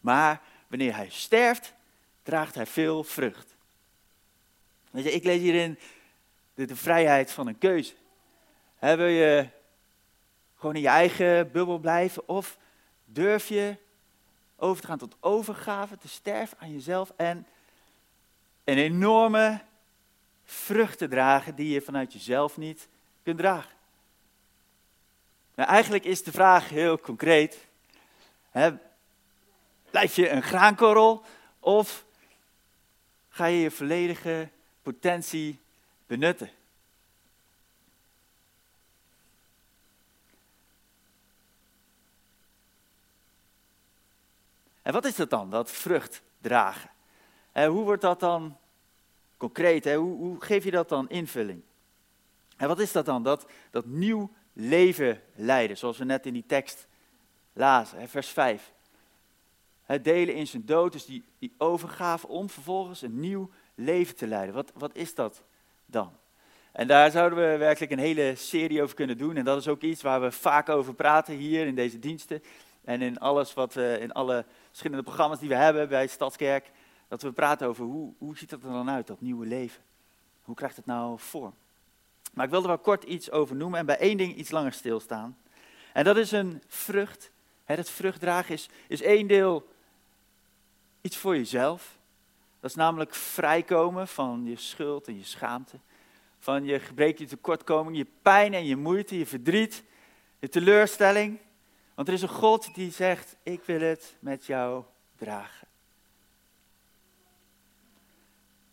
Maar 0.00 0.40
wanneer 0.66 0.94
hij 0.94 1.08
sterft, 1.10 1.74
draagt 2.22 2.54
hij 2.54 2.66
veel 2.66 3.04
vrucht. 3.04 3.56
Weet 4.90 5.04
je, 5.04 5.12
ik 5.12 5.24
lees 5.24 5.40
hierin 5.40 5.78
de, 6.54 6.76
vrijheid 6.76 7.32
van 7.32 7.46
een 7.46 7.58
keuze. 7.58 7.94
Wil 8.78 9.06
je 9.06 9.48
gewoon 10.56 10.74
in 10.74 10.80
je 10.80 10.88
eigen 10.88 11.50
bubbel 11.52 11.78
blijven 11.78 12.28
of 12.28 12.58
durf 13.04 13.48
je 13.48 13.76
over 14.56 14.82
te 14.82 14.88
gaan 14.88 14.98
tot 14.98 15.16
overgave, 15.20 15.98
te 15.98 16.08
sterven 16.08 16.58
aan 16.60 16.72
jezelf 16.72 17.12
en 17.16 17.46
een 18.70 18.78
enorme 18.78 19.60
vrucht 20.44 20.98
te 20.98 21.08
dragen 21.08 21.54
die 21.54 21.72
je 21.72 21.80
vanuit 21.80 22.12
jezelf 22.12 22.56
niet 22.56 22.88
kunt 23.22 23.38
dragen. 23.38 23.76
Nou, 25.54 25.68
eigenlijk 25.68 26.04
is 26.04 26.22
de 26.22 26.32
vraag 26.32 26.68
heel 26.68 26.98
concreet. 26.98 27.66
Hè, 28.50 28.70
blijf 29.90 30.16
je 30.16 30.28
een 30.28 30.42
graankorrel 30.42 31.24
of 31.58 32.04
ga 33.28 33.46
je 33.46 33.60
je 33.60 33.70
volledige 33.70 34.48
potentie 34.82 35.60
benutten? 36.06 36.50
En 44.82 44.92
wat 44.92 45.04
is 45.04 45.14
dat 45.14 45.30
dan, 45.30 45.50
dat 45.50 45.70
vrucht 45.70 46.22
dragen? 46.38 46.90
hoe 47.52 47.84
wordt 47.84 48.02
dat 48.02 48.20
dan 48.20 48.59
concreet? 49.40 49.84
Hoe, 49.84 50.16
hoe, 50.16 50.40
geef 50.40 50.64
je 50.64 50.70
dat 50.70 50.88
dan 50.88 51.08
invulling? 51.08 51.62
En 52.56 52.68
wat 52.68 52.78
is 52.78 52.92
dat 52.92 53.04
dan? 53.04 53.22
Dat, 53.22 53.46
dat 53.70 53.86
nieuw 53.86 54.30
leven 54.52 55.22
leiden, 55.34 55.76
zoals 55.76 55.98
we 55.98 56.04
net 56.04 56.26
in 56.26 56.32
die 56.32 56.46
tekst 56.46 56.88
lazen, 57.52 58.08
vers 58.08 58.28
5. 58.28 58.72
Het 59.82 60.04
delen 60.04 60.34
in 60.34 60.46
zijn 60.46 60.64
dood, 60.64 60.92
dus 60.92 61.04
die, 61.04 61.24
die 61.38 61.54
overgave 61.58 62.28
om 62.28 62.50
vervolgens 62.50 63.02
een 63.02 63.20
nieuw 63.20 63.50
leven 63.74 64.16
te 64.16 64.26
leiden. 64.26 64.54
Wat, 64.54 64.72
wat 64.74 64.96
is 64.96 65.14
dat 65.14 65.42
dan? 65.86 66.12
En 66.72 66.86
daar 66.86 67.10
zouden 67.10 67.38
we 67.38 67.56
werkelijk 67.56 67.92
een 67.92 67.98
hele 67.98 68.34
serie 68.36 68.82
over 68.82 68.94
kunnen 68.94 69.18
doen. 69.18 69.36
En 69.36 69.44
dat 69.44 69.58
is 69.58 69.68
ook 69.68 69.82
iets 69.82 70.02
waar 70.02 70.20
we 70.20 70.32
vaak 70.32 70.68
over 70.68 70.94
praten 70.94 71.34
hier 71.34 71.66
in 71.66 71.74
deze 71.74 71.98
diensten. 71.98 72.42
En 72.84 73.02
in 73.02 73.18
alles 73.18 73.54
wat 73.54 73.76
in 73.76 74.12
alle 74.12 74.44
verschillende 74.68 75.02
programma's 75.02 75.38
die 75.38 75.48
we 75.48 75.54
hebben 75.54 75.88
bij 75.88 76.06
Stadskerk. 76.06 76.70
Dat 77.10 77.22
we 77.22 77.32
praten 77.32 77.68
over 77.68 77.84
hoe, 77.84 78.12
hoe 78.18 78.38
ziet 78.38 78.50
dat 78.50 78.62
er 78.62 78.70
dan 78.70 78.90
uit, 78.90 79.06
dat 79.06 79.20
nieuwe 79.20 79.46
leven? 79.46 79.82
Hoe 80.42 80.54
krijgt 80.54 80.76
het 80.76 80.86
nou 80.86 81.18
vorm? 81.18 81.54
Maar 82.32 82.44
ik 82.44 82.50
wil 82.50 82.60
er 82.60 82.66
wel 82.66 82.78
kort 82.78 83.04
iets 83.04 83.30
over 83.30 83.56
noemen 83.56 83.78
en 83.78 83.86
bij 83.86 83.98
één 83.98 84.16
ding 84.16 84.36
iets 84.36 84.50
langer 84.50 84.72
stilstaan. 84.72 85.38
En 85.92 86.04
dat 86.04 86.16
is 86.16 86.30
een 86.30 86.62
vrucht. 86.66 87.30
Het 87.64 87.90
vruchtdragen 87.90 88.54
is, 88.54 88.68
is 88.88 89.02
één 89.02 89.26
deel 89.26 89.68
iets 91.00 91.16
voor 91.16 91.36
jezelf. 91.36 91.98
Dat 92.60 92.70
is 92.70 92.76
namelijk 92.76 93.14
vrijkomen 93.14 94.08
van 94.08 94.44
je 94.44 94.56
schuld 94.56 95.06
en 95.06 95.16
je 95.16 95.24
schaamte. 95.24 95.78
Van 96.38 96.64
je 96.64 96.78
gebrek, 96.78 97.18
je 97.18 97.26
tekortkoming, 97.26 97.96
je 97.96 98.06
pijn 98.22 98.54
en 98.54 98.64
je 98.64 98.76
moeite, 98.76 99.18
je 99.18 99.26
verdriet, 99.26 99.82
je 100.38 100.48
teleurstelling. 100.48 101.38
Want 101.94 102.08
er 102.08 102.14
is 102.14 102.22
een 102.22 102.28
God 102.28 102.74
die 102.74 102.90
zegt, 102.90 103.36
ik 103.42 103.62
wil 103.64 103.80
het 103.80 104.16
met 104.20 104.46
jou 104.46 104.84
dragen. 105.16 105.59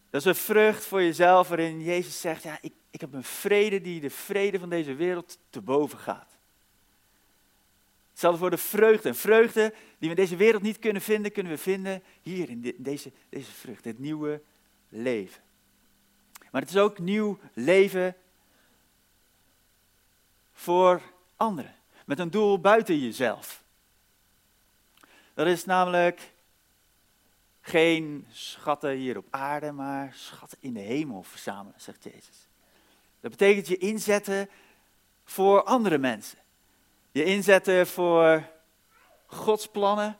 Dat 0.09 0.21
is 0.21 0.27
een 0.27 0.35
vrucht 0.35 0.85
voor 0.85 1.01
jezelf 1.01 1.47
waarin 1.47 1.83
Jezus 1.83 2.21
zegt, 2.21 2.43
ja, 2.43 2.57
ik, 2.61 2.73
ik 2.89 3.01
heb 3.01 3.13
een 3.13 3.23
vrede 3.23 3.81
die 3.81 4.01
de 4.01 4.09
vrede 4.09 4.59
van 4.59 4.69
deze 4.69 4.93
wereld 4.93 5.37
te 5.49 5.61
boven 5.61 5.99
gaat. 5.99 6.37
Hetzelfde 8.09 8.39
voor 8.39 8.49
de 8.49 8.57
vreugde. 8.57 9.09
Een 9.09 9.15
vreugde 9.15 9.73
die 9.99 10.09
we 10.09 10.15
in 10.15 10.15
deze 10.15 10.35
wereld 10.35 10.61
niet 10.61 10.79
kunnen 10.79 11.01
vinden, 11.01 11.31
kunnen 11.31 11.51
we 11.51 11.57
vinden 11.57 12.03
hier 12.21 12.49
in 12.49 12.75
deze, 12.77 13.11
deze 13.29 13.51
vrucht, 13.51 13.85
het 13.85 13.99
nieuwe 13.99 14.41
leven. 14.89 15.41
Maar 16.51 16.61
het 16.61 16.69
is 16.69 16.77
ook 16.77 16.99
nieuw 16.99 17.39
leven 17.53 18.15
voor 20.53 21.01
anderen, 21.35 21.75
met 22.05 22.19
een 22.19 22.31
doel 22.31 22.59
buiten 22.59 22.99
jezelf. 22.99 23.63
Dat 25.33 25.47
is 25.47 25.65
namelijk 25.65 26.31
geen 27.67 28.27
schatten 28.31 28.91
hier 28.91 29.17
op 29.17 29.25
aarde, 29.29 29.71
maar 29.71 30.11
schatten 30.15 30.57
in 30.61 30.73
de 30.73 30.79
hemel 30.79 31.23
verzamelen, 31.23 31.81
zegt 31.81 32.03
Jezus. 32.03 32.47
Dat 33.19 33.31
betekent 33.31 33.67
je 33.67 33.77
inzetten 33.77 34.49
voor 35.25 35.63
andere 35.63 35.97
mensen. 35.97 36.37
Je 37.11 37.23
inzetten 37.23 37.87
voor 37.87 38.49
Gods 39.25 39.67
plannen 39.67 40.17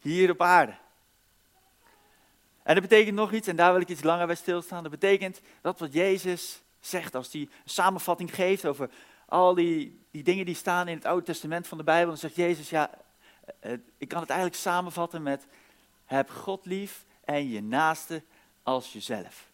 hier 0.00 0.30
op 0.30 0.42
aarde. 0.42 0.74
En 2.62 2.74
dat 2.74 2.82
betekent 2.82 3.16
nog 3.16 3.32
iets, 3.32 3.48
en 3.48 3.56
daar 3.56 3.72
wil 3.72 3.80
ik 3.80 3.88
iets 3.88 4.02
langer 4.02 4.26
bij 4.26 4.34
stilstaan. 4.34 4.82
Dat 4.82 4.92
betekent 4.92 5.40
dat 5.60 5.78
wat 5.78 5.92
Jezus 5.92 6.62
zegt, 6.80 7.14
als 7.14 7.32
hij 7.32 7.40
een 7.40 7.50
samenvatting 7.64 8.34
geeft 8.34 8.66
over 8.66 8.90
al 9.26 9.54
die, 9.54 10.04
die 10.10 10.22
dingen 10.22 10.46
die 10.46 10.54
staan 10.54 10.88
in 10.88 10.96
het 10.96 11.04
Oude 11.04 11.24
Testament 11.24 11.66
van 11.66 11.78
de 11.78 11.84
Bijbel, 11.84 12.08
dan 12.08 12.16
zegt 12.16 12.36
Jezus, 12.36 12.70
ja, 12.70 12.90
eh, 13.60 13.72
eh, 13.72 13.78
ik 13.98 14.08
kan 14.08 14.20
het 14.20 14.30
eigenlijk 14.30 14.60
samenvatten 14.60 15.22
met 15.22 15.46
heb 16.06 16.30
God 16.30 16.66
lief 16.66 17.04
en 17.24 17.48
je 17.48 17.62
naaste 17.62 18.22
als 18.62 18.92
jezelf. 18.92 19.46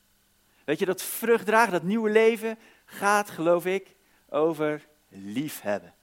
Weet 0.65 0.79
je, 0.79 0.87
dat 0.87 1.03
vruchtdragen, 1.03 1.73
dat 1.73 1.83
nieuwe 1.83 2.11
leven, 2.11 2.59
gaat, 2.85 3.31
geloof 3.31 3.67
ik, 3.67 3.95
over 4.29 4.87
liefhebben. 5.09 5.95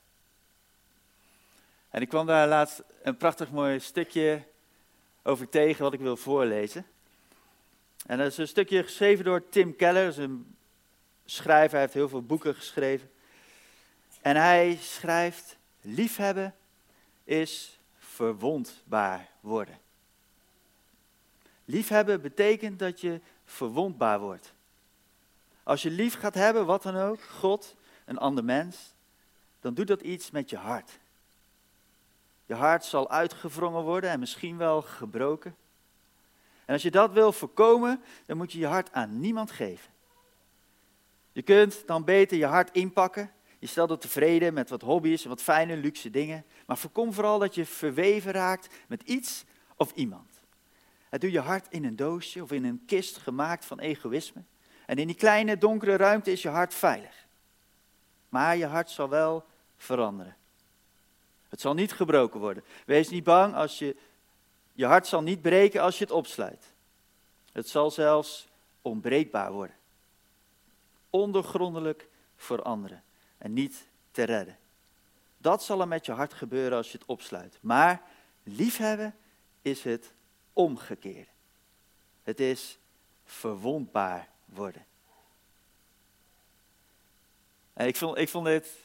En 1.90 2.02
ik 2.02 2.10
kwam 2.10 2.26
daar 2.26 2.48
laatst 2.48 2.84
een 3.02 3.18
prachtig 3.18 3.52
mooi 3.52 3.80
stukje 3.80 4.44
over 5.24 5.50
tegen 5.50 5.84
wat 5.84 5.94
ik 5.94 6.00
wil 6.00 6.18
voorlezen. 6.18 6.86
En 8.06 8.18
dat 8.18 8.28
is 8.28 8.38
een 8.38 8.48
stukje 8.48 8.84
geschreven 8.84 9.26
door 9.26 9.50
Tim 9.50 9.76
Keller, 9.76 10.06
dat 10.06 10.18
is 10.18 10.24
een 10.24 10.56
schrijver, 11.26 11.72
hij 11.72 11.82
heeft 11.82 11.94
heel 11.94 12.10
veel 12.10 12.24
boeken 12.24 12.56
geschreven. 12.56 13.12
En 14.22 14.36
hij 14.36 14.78
schrijft, 14.82 15.58
liefhebben 15.82 16.56
is 17.24 17.80
verwondbaar 17.98 19.30
worden. 19.40 19.78
Liefhebben 21.70 22.22
betekent 22.22 22.80
dat 22.80 23.02
je 23.02 23.22
verwondbaar 23.46 24.20
wordt. 24.20 24.54
Als 25.64 25.82
je 25.82 25.90
lief 25.90 26.20
gaat 26.20 26.34
hebben, 26.34 26.66
wat 26.66 26.84
dan 26.84 26.96
ook, 26.96 27.22
God, 27.22 27.76
een 28.06 28.18
ander 28.18 28.44
mens, 28.44 28.94
dan 29.60 29.74
doet 29.74 29.88
dat 29.88 30.02
iets 30.02 30.32
met 30.32 30.50
je 30.50 30.58
hart. 30.58 31.00
Je 32.46 32.54
hart 32.54 32.86
zal 32.86 33.10
uitgewrongen 33.10 33.84
worden 33.84 34.10
en 34.10 34.20
misschien 34.20 34.58
wel 34.58 34.82
gebroken. 34.82 35.56
En 36.66 36.74
als 36.74 36.82
je 36.82 36.92
dat 36.92 37.12
wil 37.12 37.32
voorkomen, 37.32 38.02
dan 38.26 38.38
moet 38.38 38.52
je 38.52 38.60
je 38.60 38.68
hart 38.68 38.92
aan 38.92 39.20
niemand 39.20 39.52
geven. 39.52 39.92
Je 41.32 41.42
kunt 41.42 41.88
dan 41.88 42.04
beter 42.04 42.38
je 42.38 42.46
hart 42.46 42.72
inpakken. 42.72 43.32
Je 43.60 43.68
stelt 43.68 43.90
het 43.90 44.02
tevreden 44.02 44.54
met 44.54 44.70
wat 44.70 44.82
hobby's 44.82 45.24
en 45.24 45.30
wat 45.30 45.42
fijne, 45.42 45.78
luxe 45.78 46.10
dingen. 46.10 46.46
Maar 46.66 46.78
voorkom 46.78 47.14
vooral 47.14 47.40
dat 47.40 47.56
je 47.56 47.66
verweven 47.66 48.32
raakt 48.32 48.76
met 48.88 49.02
iets 49.02 49.44
of 49.76 49.92
iemand. 49.92 50.29
Het 51.10 51.22
doe 51.22 51.32
je 51.32 51.40
hart 51.40 51.68
in 51.70 51.86
een 51.86 51.96
doosje 51.96 52.44
of 52.44 52.52
in 52.52 52.64
een 52.64 52.84
kist 52.86 53.18
gemaakt 53.18 53.66
van 53.66 53.80
egoïsme. 53.80 54.44
En 54.86 54.98
in 54.98 55.08
die 55.08 55.16
kleine 55.16 55.58
donkere 55.58 55.96
ruimte 55.96 56.32
is 56.32 56.42
je 56.42 56.50
hart 56.50 56.74
veilig. 56.74 57.28
Maar 58.30 58.58
je 58.58 58.66
hart 58.66 58.90
zal 58.90 59.10
wel 59.10 59.46
veranderen. 59.78 60.38
Het 61.50 61.62
zal 61.62 61.74
niet 61.74 61.94
gebroken 61.94 62.40
worden. 62.40 62.64
Wees 62.86 63.10
niet 63.10 63.24
bang 63.24 63.56
als 63.56 63.80
je. 63.80 63.96
Je 64.74 64.86
hart 64.86 65.08
zal 65.08 65.22
niet 65.22 65.42
breken 65.42 65.82
als 65.82 65.98
je 65.98 66.04
het 66.04 66.14
opsluit. 66.14 66.74
Het 67.52 67.70
zal 67.70 67.92
zelfs 67.92 68.48
onbreekbaar 68.82 69.52
worden. 69.52 69.76
Ondergrondelijk 71.10 72.08
veranderen 72.36 73.04
en 73.38 73.54
niet 73.54 73.88
te 74.12 74.24
redden. 74.24 74.58
Dat 75.38 75.64
zal 75.64 75.82
er 75.82 75.88
met 75.88 76.06
je 76.06 76.12
hart 76.12 76.34
gebeuren 76.34 76.78
als 76.78 76.92
je 76.92 76.98
het 76.98 77.08
opsluit. 77.08 77.58
Maar 77.62 78.02
liefhebben 78.44 79.16
is 79.62 79.84
het 79.84 80.14
omgekeerde. 80.60 81.30
Het 82.24 82.40
is 82.40 82.78
verwondbaar 83.26 84.30
worden. 84.46 84.86
En 87.74 87.88
ik 87.88 87.96
vond, 87.96 88.18
ik 88.18 88.30
vond 88.30 88.46
dit 88.46 88.78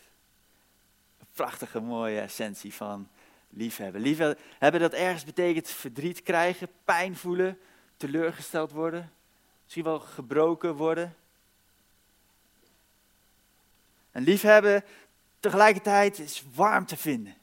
een 1.19 1.27
prachtige, 1.33 1.81
mooie 1.81 2.21
essentie 2.21 2.75
van 2.75 3.09
liefhebben. 3.51 4.01
Liefhebben 4.01 4.81
dat 4.81 4.93
ergens 4.93 5.25
betekent 5.25 5.69
verdriet 5.69 6.23
krijgen, 6.23 6.69
pijn 6.85 7.17
voelen, 7.17 7.59
teleurgesteld 7.97 8.71
worden, 8.71 9.13
misschien 9.63 9.85
wel 9.85 10.01
gebroken 10.01 10.75
worden. 10.75 11.17
En 14.11 14.23
liefhebben 14.23 14.85
tegelijkertijd 15.41 16.19
is 16.19 16.45
warm 16.55 16.87
te 16.87 16.97
vinden. 16.97 17.35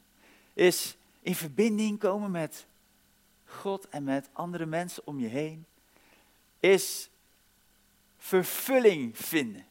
Is 0.54 0.96
in 1.20 1.34
verbinding 1.34 1.98
komen 1.98 2.30
met 2.30 2.66
God 3.52 3.88
en 3.88 4.04
met 4.04 4.28
andere 4.32 4.66
mensen 4.66 5.06
om 5.06 5.20
je 5.20 5.28
heen. 5.28 5.66
Is 6.60 7.10
vervulling 8.18 9.18
vinden. 9.18 9.66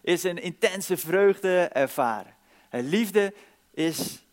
Is 0.00 0.22
een 0.22 0.38
intense 0.38 0.96
vreugde 0.96 1.68
ervaren. 1.72 2.34
En 2.68 2.88
liefde 2.88 3.34
is 3.70 4.24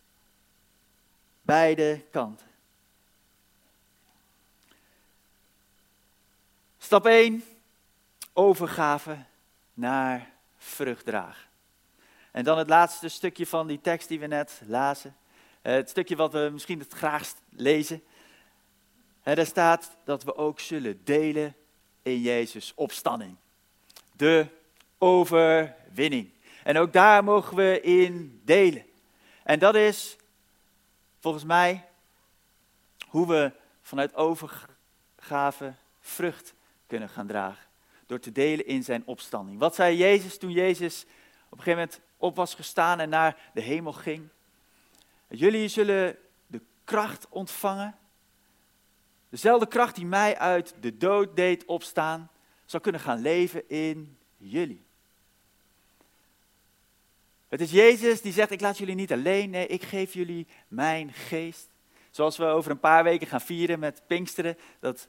beide 1.42 2.04
kanten. 2.10 2.46
Stap 6.78 7.06
1. 7.06 7.44
Overgave 8.32 9.24
naar 9.74 10.30
vrucht 10.56 11.04
dragen. 11.04 11.48
En 12.30 12.44
dan 12.44 12.58
het 12.58 12.68
laatste 12.68 13.08
stukje 13.08 13.46
van 13.46 13.66
die 13.66 13.80
tekst 13.80 14.08
die 14.08 14.20
we 14.20 14.26
net 14.26 14.60
lazen. 14.66 15.16
Eh, 15.62 15.72
het 15.72 15.90
stukje 15.90 16.16
wat 16.16 16.32
we 16.32 16.48
misschien 16.52 16.78
het 16.78 16.92
graagst 16.92 17.36
lezen. 17.50 18.02
Daar 19.34 19.46
staat 19.46 19.96
dat 20.04 20.22
we 20.22 20.36
ook 20.36 20.60
zullen 20.60 21.04
delen 21.04 21.54
in 22.02 22.20
Jezus' 22.20 22.72
opstanding. 22.74 23.36
De 24.12 24.46
overwinning. 24.98 26.30
En 26.64 26.76
ook 26.76 26.92
daar 26.92 27.24
mogen 27.24 27.56
we 27.56 27.80
in 27.80 28.40
delen. 28.44 28.84
En 29.42 29.58
dat 29.58 29.74
is 29.74 30.16
volgens 31.18 31.44
mij 31.44 31.88
hoe 33.08 33.26
we 33.26 33.52
vanuit 33.82 34.14
overgave 34.14 35.74
vrucht 36.00 36.54
kunnen 36.86 37.08
gaan 37.08 37.26
dragen. 37.26 37.66
Door 38.06 38.20
te 38.20 38.32
delen 38.32 38.66
in 38.66 38.84
zijn 38.84 39.02
opstanding. 39.06 39.58
Wat 39.58 39.74
zei 39.74 39.96
Jezus 39.96 40.38
toen 40.38 40.52
Jezus 40.52 41.04
op 41.48 41.58
een 41.58 41.64
gegeven 41.64 41.78
moment 41.78 42.00
op 42.16 42.36
was 42.36 42.54
gestaan 42.54 43.00
en 43.00 43.08
naar 43.08 43.36
de 43.54 43.60
hemel 43.60 43.92
ging? 43.92 44.28
Jullie 45.28 45.68
zullen 45.68 46.16
de 46.46 46.60
kracht 46.84 47.26
ontvangen. 47.28 47.98
Dezelfde 49.30 49.66
kracht 49.66 49.94
die 49.94 50.06
mij 50.06 50.38
uit 50.38 50.74
de 50.80 50.96
dood 50.96 51.36
deed 51.36 51.64
opstaan, 51.64 52.30
zal 52.64 52.80
kunnen 52.80 53.00
gaan 53.00 53.20
leven 53.20 53.68
in 53.68 54.18
jullie. 54.36 54.84
Het 57.48 57.60
is 57.60 57.70
Jezus 57.70 58.20
die 58.22 58.32
zegt, 58.32 58.50
ik 58.50 58.60
laat 58.60 58.78
jullie 58.78 58.94
niet 58.94 59.12
alleen, 59.12 59.50
nee, 59.50 59.66
ik 59.66 59.82
geef 59.82 60.12
jullie 60.12 60.46
mijn 60.68 61.12
geest. 61.12 61.68
Zoals 62.10 62.36
we 62.36 62.44
over 62.44 62.70
een 62.70 62.80
paar 62.80 63.04
weken 63.04 63.26
gaan 63.26 63.40
vieren 63.40 63.78
met 63.78 64.02
Pinksteren, 64.06 64.58
dat 64.80 65.08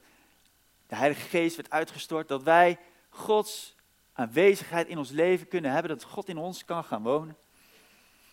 de 0.87 0.95
Heilige 0.95 1.29
Geest 1.29 1.55
werd 1.55 1.69
uitgestort, 1.69 2.27
dat 2.27 2.43
wij 2.43 2.79
Gods 3.09 3.75
aanwezigheid 4.13 4.87
in 4.87 4.97
ons 4.97 5.09
leven 5.09 5.47
kunnen 5.47 5.71
hebben, 5.71 5.91
dat 5.91 6.03
God 6.03 6.29
in 6.29 6.37
ons 6.37 6.65
kan 6.65 6.83
gaan 6.83 7.03
wonen. 7.03 7.37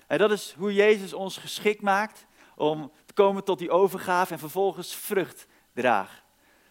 En 0.07 0.19
dat 0.19 0.31
is 0.31 0.55
hoe 0.59 0.75
Jezus 0.75 1.13
ons 1.13 1.37
geschikt 1.37 1.83
maakt 1.83 2.27
om 2.57 2.93
te 3.05 3.13
komen 3.13 3.45
tot 3.45 3.59
die 3.59 3.71
overgave 3.71 4.33
en 4.33 4.39
vervolgens 4.39 4.95
vrucht 4.95 5.47
dragen. 5.79 6.23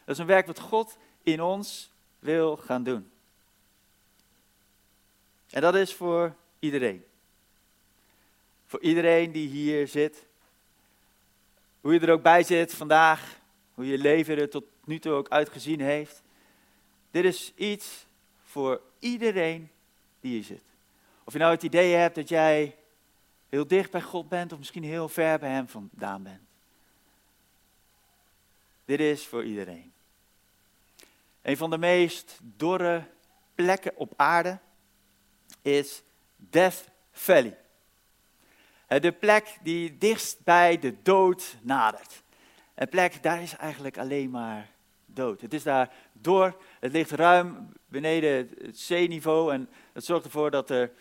Dat 0.05 0.15
is 0.15 0.21
een 0.21 0.27
werk 0.27 0.47
wat 0.47 0.59
God 0.59 0.97
in 1.23 1.41
ons 1.41 1.91
wil 2.19 2.57
gaan 2.57 2.83
doen. 2.83 3.11
En 5.49 5.61
dat 5.61 5.75
is 5.75 5.93
voor 5.93 6.35
iedereen. 6.59 7.05
Voor 8.65 8.81
iedereen 8.81 9.31
die 9.31 9.47
hier 9.47 9.87
zit. 9.87 10.25
Hoe 11.81 11.93
je 11.93 11.99
er 11.99 12.11
ook 12.11 12.21
bij 12.21 12.43
zit 12.43 12.73
vandaag. 12.73 13.39
Hoe 13.73 13.87
je 13.87 13.97
leven 13.97 14.37
er 14.37 14.49
tot 14.49 14.63
nu 14.85 14.99
toe 14.99 15.13
ook 15.13 15.29
uitgezien 15.29 15.81
heeft. 15.81 16.23
Dit 17.11 17.25
is 17.25 17.53
iets 17.55 18.05
voor 18.43 18.81
iedereen 18.99 19.69
die 20.19 20.31
hier 20.31 20.43
zit. 20.43 20.63
Of 21.23 21.33
je 21.33 21.39
nou 21.39 21.51
het 21.51 21.63
idee 21.63 21.93
hebt 21.93 22.15
dat 22.15 22.29
jij 22.29 22.75
heel 23.49 23.67
dicht 23.67 23.91
bij 23.91 24.01
God 24.01 24.29
bent 24.29 24.51
of 24.51 24.57
misschien 24.57 24.83
heel 24.83 25.09
ver 25.09 25.39
bij 25.39 25.49
Hem 25.49 25.67
vandaan 25.67 26.23
bent. 26.23 26.46
Dit 28.87 28.99
is 28.99 29.25
voor 29.25 29.43
iedereen. 29.43 29.93
Een 31.41 31.57
van 31.57 31.69
de 31.69 31.77
meest 31.77 32.39
dorre 32.41 33.03
plekken 33.55 33.91
op 33.95 34.13
aarde 34.15 34.59
is 35.61 36.03
Death 36.35 36.89
Valley. 37.11 37.57
De 38.87 39.11
plek 39.11 39.57
die 39.63 39.97
dichtst 39.97 40.43
bij 40.43 40.79
de 40.79 41.01
dood 41.01 41.57
nadert. 41.61 42.23
Een 42.75 42.89
plek, 42.89 43.23
daar 43.23 43.41
is 43.41 43.55
eigenlijk 43.55 43.97
alleen 43.97 44.29
maar 44.29 44.69
dood. 45.05 45.41
Het 45.41 45.53
is 45.53 45.63
daar 45.63 45.93
door, 46.13 46.61
het 46.79 46.91
ligt 46.91 47.11
ruim 47.11 47.73
beneden 47.85 48.49
het 48.61 48.79
zeeniveau 48.79 49.53
en 49.53 49.69
het 49.93 50.05
zorgt 50.05 50.25
ervoor 50.25 50.51
dat 50.51 50.69
er 50.69 50.91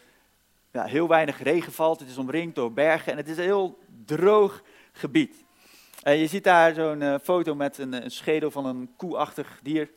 ja, 0.72 0.84
heel 0.84 1.08
weinig 1.08 1.42
regen 1.42 1.72
valt. 1.72 2.00
Het 2.00 2.08
is 2.08 2.18
omringd 2.18 2.54
door 2.54 2.72
bergen 2.72 3.12
en 3.12 3.18
het 3.18 3.28
is 3.28 3.36
een 3.36 3.42
heel 3.42 3.78
droog 4.04 4.62
gebied. 4.92 5.45
En 6.06 6.16
je 6.16 6.26
ziet 6.26 6.44
daar 6.44 6.74
zo'n 6.74 7.00
uh, 7.00 7.14
foto 7.22 7.54
met 7.54 7.78
een, 7.78 7.92
een, 8.04 8.10
schedel 8.10 8.50
van 8.50 8.66
een 8.66 8.90
koeachtig 8.96 9.60
dier. 9.62 9.90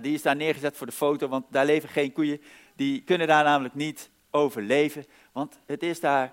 Die 0.00 0.14
is 0.14 0.22
daar 0.22 0.36
neergezet 0.36 0.76
voor 0.76 0.86
de 0.86 0.92
foto, 0.92 1.28
want 1.28 1.44
daar 1.50 1.64
leven 1.64 1.88
geen 1.88 2.12
koeien. 2.12 2.40
Die 2.76 3.02
kunnen 3.02 3.26
daar 3.26 3.44
namelijk 3.44 3.74
niet 3.74 4.10
overleven, 4.30 5.06
want 5.32 5.58
het 5.66 5.82
is 5.82 6.00
daar, 6.00 6.32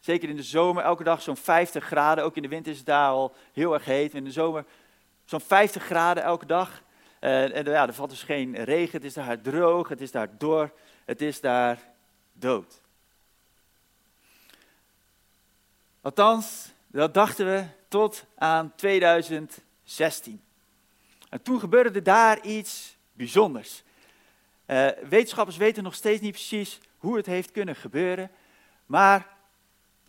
zeker 0.00 0.28
in 0.28 0.36
de 0.36 0.42
zomer, 0.42 0.82
elke 0.82 1.04
dag 1.04 1.22
zo'n 1.22 1.36
50 1.36 1.84
graden. 1.84 2.24
Ook 2.24 2.36
in 2.36 2.42
de 2.42 2.48
winter 2.48 2.72
is 2.72 2.78
het 2.78 2.86
daar 2.86 3.08
al 3.08 3.34
heel 3.52 3.74
erg 3.74 3.84
heet. 3.84 4.14
In 4.14 4.24
de 4.24 4.30
zomer 4.30 4.64
zo'n 5.24 5.40
50 5.40 5.82
graden 5.82 6.22
elke 6.22 6.46
dag. 6.46 6.82
En 7.20 7.64
ja, 7.64 7.86
er 7.86 7.94
valt 7.94 8.10
dus 8.10 8.22
geen 8.22 8.64
regen, 8.64 8.96
het 8.96 9.04
is 9.04 9.14
daar 9.14 9.40
droog, 9.40 9.88
het 9.88 10.00
is 10.00 10.10
daar 10.10 10.28
dor, 10.38 10.72
het 11.04 11.20
is 11.20 11.40
daar 11.40 11.78
dood. 12.32 12.80
Althans, 16.00 16.72
dat 16.92 17.14
dachten 17.14 17.46
we 17.46 17.64
tot 17.88 18.24
aan 18.34 18.72
2016. 18.76 20.42
En 21.28 21.42
toen 21.42 21.60
gebeurde 21.60 22.02
daar 22.02 22.44
iets 22.44 22.96
bijzonders. 23.12 23.82
Uh, 24.66 24.88
wetenschappers 25.08 25.56
weten 25.56 25.82
nog 25.82 25.94
steeds 25.94 26.20
niet 26.20 26.32
precies 26.32 26.80
hoe 26.98 27.16
het 27.16 27.26
heeft 27.26 27.50
kunnen 27.50 27.76
gebeuren, 27.76 28.30
maar 28.86 29.28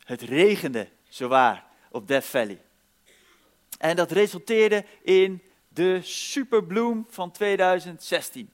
het 0.04 0.22
regende 0.22 0.88
zowaar 1.08 1.66
op 1.92 2.08
Death 2.08 2.26
Valley. 2.26 2.62
En 3.78 3.96
dat 3.96 4.12
resulteerde 4.12 4.86
in 5.02 5.42
de 5.68 6.00
superbloem 6.02 7.08
van 7.10 7.32
2016. 7.32 8.50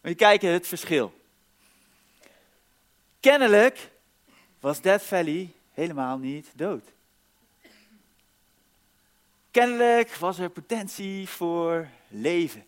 Moet 0.00 0.10
je 0.10 0.14
kijken 0.14 0.50
het 0.50 0.66
verschil. 0.66 1.20
Kennelijk 3.20 3.90
was 4.60 4.80
Death 4.80 5.02
Valley 5.02 5.52
helemaal 5.72 6.18
niet 6.18 6.52
dood. 6.54 6.92
Kennelijk 9.52 10.14
was 10.14 10.38
er 10.38 10.50
potentie 10.50 11.28
voor 11.28 11.88
leven. 12.08 12.64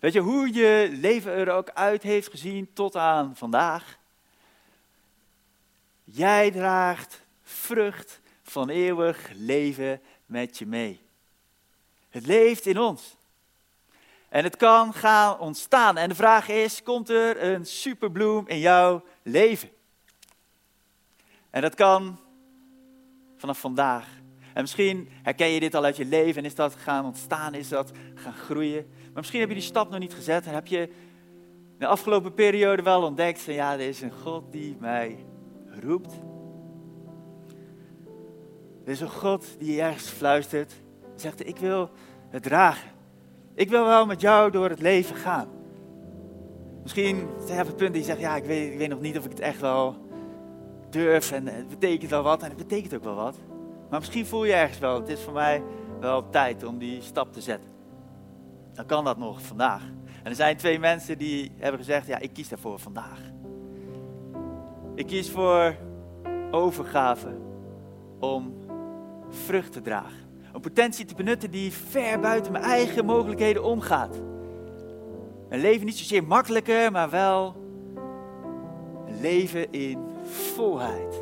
Weet 0.00 0.12
je, 0.12 0.20
hoe 0.20 0.52
je 0.52 0.88
leven 0.92 1.32
er 1.32 1.50
ook 1.50 1.70
uit 1.70 2.02
heeft 2.02 2.30
gezien 2.30 2.72
tot 2.72 2.96
aan 2.96 3.36
vandaag. 3.36 3.98
Jij 6.04 6.50
draagt 6.50 7.22
vrucht 7.42 8.20
van 8.42 8.68
eeuwig 8.68 9.30
leven 9.34 10.00
met 10.26 10.58
je 10.58 10.66
mee. 10.66 11.00
Het 12.10 12.26
leeft 12.26 12.66
in 12.66 12.78
ons. 12.78 13.16
En 14.28 14.44
het 14.44 14.56
kan 14.56 14.94
gaan 14.94 15.38
ontstaan. 15.38 15.96
En 15.96 16.08
de 16.08 16.14
vraag 16.14 16.48
is, 16.48 16.82
komt 16.82 17.08
er 17.08 17.42
een 17.42 17.66
superbloem 17.66 18.48
in 18.48 18.58
jouw 18.58 19.04
leven? 19.22 19.70
En 21.50 21.60
dat 21.60 21.74
kan 21.74 22.18
vanaf 23.36 23.60
vandaag. 23.60 24.20
En 24.54 24.60
misschien 24.60 25.08
herken 25.22 25.48
je 25.48 25.60
dit 25.60 25.74
al 25.74 25.84
uit 25.84 25.96
je 25.96 26.04
leven 26.04 26.36
en 26.36 26.44
is 26.44 26.54
dat 26.54 26.74
gaan 26.74 27.04
ontstaan, 27.04 27.54
is 27.54 27.68
dat 27.68 27.92
gaan 28.14 28.32
groeien. 28.32 28.86
Maar 28.88 29.10
misschien 29.14 29.40
heb 29.40 29.48
je 29.48 29.54
die 29.54 29.64
stap 29.64 29.90
nog 29.90 29.98
niet 29.98 30.14
gezet 30.14 30.46
en 30.46 30.54
heb 30.54 30.66
je 30.66 30.88
de 31.78 31.86
afgelopen 31.86 32.34
periode 32.34 32.82
wel 32.82 33.02
ontdekt 33.02 33.40
van 33.40 33.54
ja, 33.54 33.72
er 33.72 33.80
is 33.80 34.00
een 34.00 34.12
God 34.12 34.52
die 34.52 34.76
mij 34.80 35.26
roept. 35.80 36.12
Er 38.84 38.90
is 38.90 39.00
een 39.00 39.10
God 39.10 39.46
die 39.58 39.80
ergens 39.80 40.08
fluistert 40.08 40.72
en 41.12 41.20
zegt 41.20 41.46
ik 41.46 41.56
wil 41.56 41.90
het 42.28 42.42
dragen. 42.42 42.90
Ik 43.54 43.70
wil 43.70 43.84
wel 43.84 44.06
met 44.06 44.20
jou 44.20 44.50
door 44.50 44.68
het 44.68 44.80
leven 44.80 45.16
gaan. 45.16 45.48
Misschien 46.82 47.28
zijn 47.44 47.56
je 47.56 47.60
op 47.60 47.66
het 47.66 47.76
punt 47.76 47.94
die 47.94 48.04
zegt, 48.04 48.20
ja, 48.20 48.36
ik 48.36 48.44
weet, 48.44 48.72
ik 48.72 48.78
weet 48.78 48.88
nog 48.88 49.00
niet 49.00 49.18
of 49.18 49.24
ik 49.24 49.30
het 49.30 49.40
echt 49.40 49.60
wel 49.60 49.96
durf 50.90 51.32
en 51.32 51.46
het 51.46 51.68
betekent 51.68 52.10
wel 52.10 52.22
wat 52.22 52.42
en 52.42 52.48
het 52.48 52.56
betekent 52.56 52.94
ook 52.94 53.04
wel 53.04 53.14
wat. 53.14 53.36
Maar 53.92 54.00
misschien 54.00 54.26
voel 54.26 54.44
je 54.44 54.52
ergens 54.52 54.78
wel, 54.78 55.00
het 55.00 55.08
is 55.08 55.20
voor 55.20 55.32
mij 55.32 55.62
wel 56.00 56.28
tijd 56.30 56.64
om 56.64 56.78
die 56.78 57.02
stap 57.02 57.32
te 57.32 57.40
zetten. 57.40 57.70
Dan 58.72 58.86
kan 58.86 59.04
dat 59.04 59.18
nog 59.18 59.42
vandaag. 59.42 59.82
En 60.22 60.30
er 60.30 60.34
zijn 60.34 60.56
twee 60.56 60.78
mensen 60.78 61.18
die 61.18 61.52
hebben 61.56 61.80
gezegd, 61.80 62.06
ja, 62.06 62.18
ik 62.18 62.32
kies 62.32 62.48
daarvoor 62.48 62.78
vandaag. 62.78 63.20
Ik 64.94 65.06
kies 65.06 65.30
voor 65.30 65.76
overgave 66.50 67.36
om 68.20 68.54
vrucht 69.28 69.72
te 69.72 69.80
dragen. 69.80 70.28
Een 70.52 70.60
potentie 70.60 71.04
te 71.04 71.14
benutten 71.14 71.50
die 71.50 71.72
ver 71.72 72.20
buiten 72.20 72.52
mijn 72.52 72.64
eigen 72.64 73.04
mogelijkheden 73.04 73.64
omgaat. 73.64 74.16
Een 75.48 75.60
leven 75.60 75.86
niet 75.86 75.98
zozeer 75.98 76.24
makkelijker, 76.24 76.92
maar 76.92 77.10
wel 77.10 77.56
een 79.06 79.20
leven 79.20 79.72
in 79.72 79.98
volheid. 80.54 81.21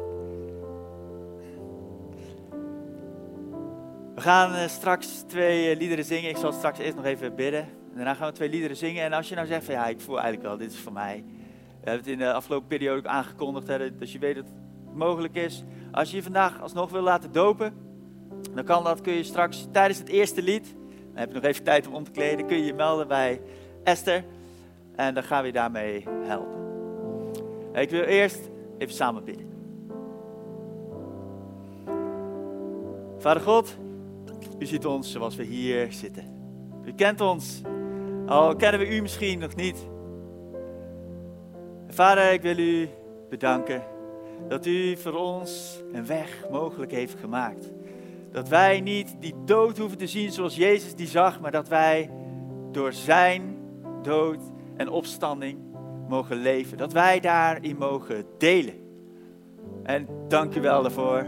We 4.20 4.26
gaan 4.26 4.54
eh, 4.54 4.68
straks 4.68 5.06
twee 5.26 5.70
eh, 5.70 5.78
liederen 5.78 6.04
zingen. 6.04 6.30
Ik 6.30 6.36
zal 6.36 6.52
straks 6.52 6.78
eerst 6.78 6.96
nog 6.96 7.04
even 7.04 7.34
bidden. 7.34 7.68
Daarna 7.94 8.14
gaan 8.14 8.28
we 8.28 8.34
twee 8.34 8.48
liederen 8.48 8.76
zingen. 8.76 9.04
En 9.04 9.12
als 9.12 9.28
je 9.28 9.34
nou 9.34 9.46
zegt 9.46 9.64
van 9.64 9.74
ja, 9.74 9.86
ik 9.86 10.00
voel 10.00 10.20
eigenlijk 10.20 10.48
wel, 10.48 10.56
dit 10.56 10.72
is 10.72 10.78
voor 10.78 10.92
mij. 10.92 11.24
We 11.80 11.90
hebben 11.90 12.04
het 12.04 12.12
in 12.12 12.18
de 12.18 12.32
afgelopen 12.32 12.68
periode 12.68 12.98
ook 12.98 13.06
aangekondigd, 13.06 13.66
hè, 13.66 13.96
dat 13.96 14.12
je 14.12 14.18
weet 14.18 14.34
dat 14.34 14.44
het 14.44 14.94
mogelijk 14.94 15.34
is. 15.34 15.64
Als 15.92 16.10
je 16.10 16.16
je 16.16 16.22
vandaag 16.22 16.60
alsnog 16.60 16.90
wil 16.90 17.02
laten 17.02 17.32
dopen, 17.32 17.74
dan 18.54 18.64
kan 18.64 18.84
dat, 18.84 19.00
kun 19.00 19.12
je 19.12 19.22
straks 19.22 19.66
tijdens 19.72 19.98
het 19.98 20.08
eerste 20.08 20.42
lied, 20.42 20.74
dan 21.08 21.16
heb 21.18 21.28
je 21.28 21.34
nog 21.34 21.44
even 21.44 21.64
tijd 21.64 21.86
om 21.86 21.94
om 21.94 22.04
te 22.04 22.10
kleden, 22.10 22.46
kun 22.46 22.56
je 22.56 22.64
je 22.64 22.74
melden 22.74 23.08
bij 23.08 23.40
Esther. 23.84 24.24
En 24.96 25.14
dan 25.14 25.22
gaan 25.22 25.40
we 25.40 25.46
je 25.46 25.52
daarmee 25.52 26.04
helpen. 26.22 26.58
Ik 27.72 27.90
wil 27.90 28.02
eerst 28.02 28.50
even 28.78 28.94
samen 28.94 29.24
bidden. 29.24 29.48
Vader 33.18 33.42
God, 33.42 33.76
u 34.60 34.66
ziet 34.66 34.86
ons 34.86 35.12
zoals 35.12 35.36
we 35.36 35.44
hier 35.44 35.92
zitten. 35.92 36.24
U 36.84 36.92
kent 36.92 37.20
ons, 37.20 37.60
al 38.26 38.56
kennen 38.56 38.80
we 38.80 38.96
u 38.96 39.00
misschien 39.00 39.38
nog 39.38 39.54
niet. 39.54 39.88
Vader, 41.88 42.32
ik 42.32 42.42
wil 42.42 42.58
u 42.58 42.88
bedanken 43.28 43.82
dat 44.48 44.66
u 44.66 44.96
voor 44.96 45.12
ons 45.12 45.82
een 45.92 46.06
weg 46.06 46.46
mogelijk 46.50 46.92
heeft 46.92 47.16
gemaakt. 47.20 47.72
Dat 48.32 48.48
wij 48.48 48.80
niet 48.80 49.16
die 49.20 49.34
dood 49.44 49.78
hoeven 49.78 49.98
te 49.98 50.06
zien 50.06 50.32
zoals 50.32 50.56
Jezus 50.56 50.94
die 50.94 51.06
zag, 51.06 51.40
maar 51.40 51.50
dat 51.50 51.68
wij 51.68 52.10
door 52.72 52.92
zijn 52.92 53.56
dood 54.02 54.40
en 54.76 54.88
opstanding 54.88 55.58
mogen 56.08 56.36
leven. 56.36 56.78
Dat 56.78 56.92
wij 56.92 57.20
daarin 57.20 57.76
mogen 57.76 58.24
delen. 58.38 58.74
En 59.82 60.08
dank 60.28 60.54
u 60.54 60.60
wel 60.60 60.82
daarvoor. 60.82 61.26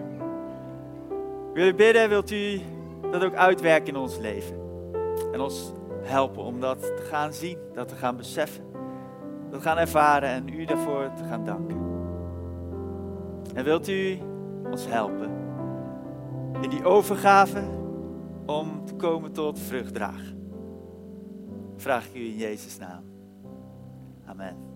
Wil 1.55 1.66
u 1.66 1.75
bidden, 1.75 2.09
wilt 2.09 2.31
u 2.31 2.61
dat 3.12 3.25
ook 3.25 3.35
uitwerken 3.35 3.94
in 3.94 4.01
ons 4.01 4.18
leven. 4.18 4.57
En 5.33 5.40
ons 5.40 5.72
helpen 6.03 6.42
om 6.42 6.61
dat 6.61 6.81
te 6.81 7.03
gaan 7.11 7.33
zien, 7.33 7.59
dat 7.75 7.88
te 7.88 7.94
gaan 7.94 8.16
beseffen, 8.16 8.64
dat 9.51 9.61
te 9.61 9.68
gaan 9.68 9.79
ervaren 9.79 10.29
en 10.29 10.48
u 10.48 10.64
daarvoor 10.64 11.11
te 11.16 11.25
gaan 11.25 11.44
danken. 11.44 11.77
En 13.55 13.64
wilt 13.64 13.88
u 13.88 14.18
ons 14.70 14.87
helpen 14.87 15.31
in 16.61 16.70
die 16.70 16.85
overgave 16.85 17.62
om 18.46 18.85
te 18.85 18.94
komen 18.94 19.33
tot 19.33 19.59
vruchtdragen? 19.59 20.40
Vraag 21.77 22.07
ik 22.07 22.14
u 22.14 22.25
in 22.25 22.37
Jezus' 22.37 22.79
naam. 22.79 23.03
Amen. 24.27 24.71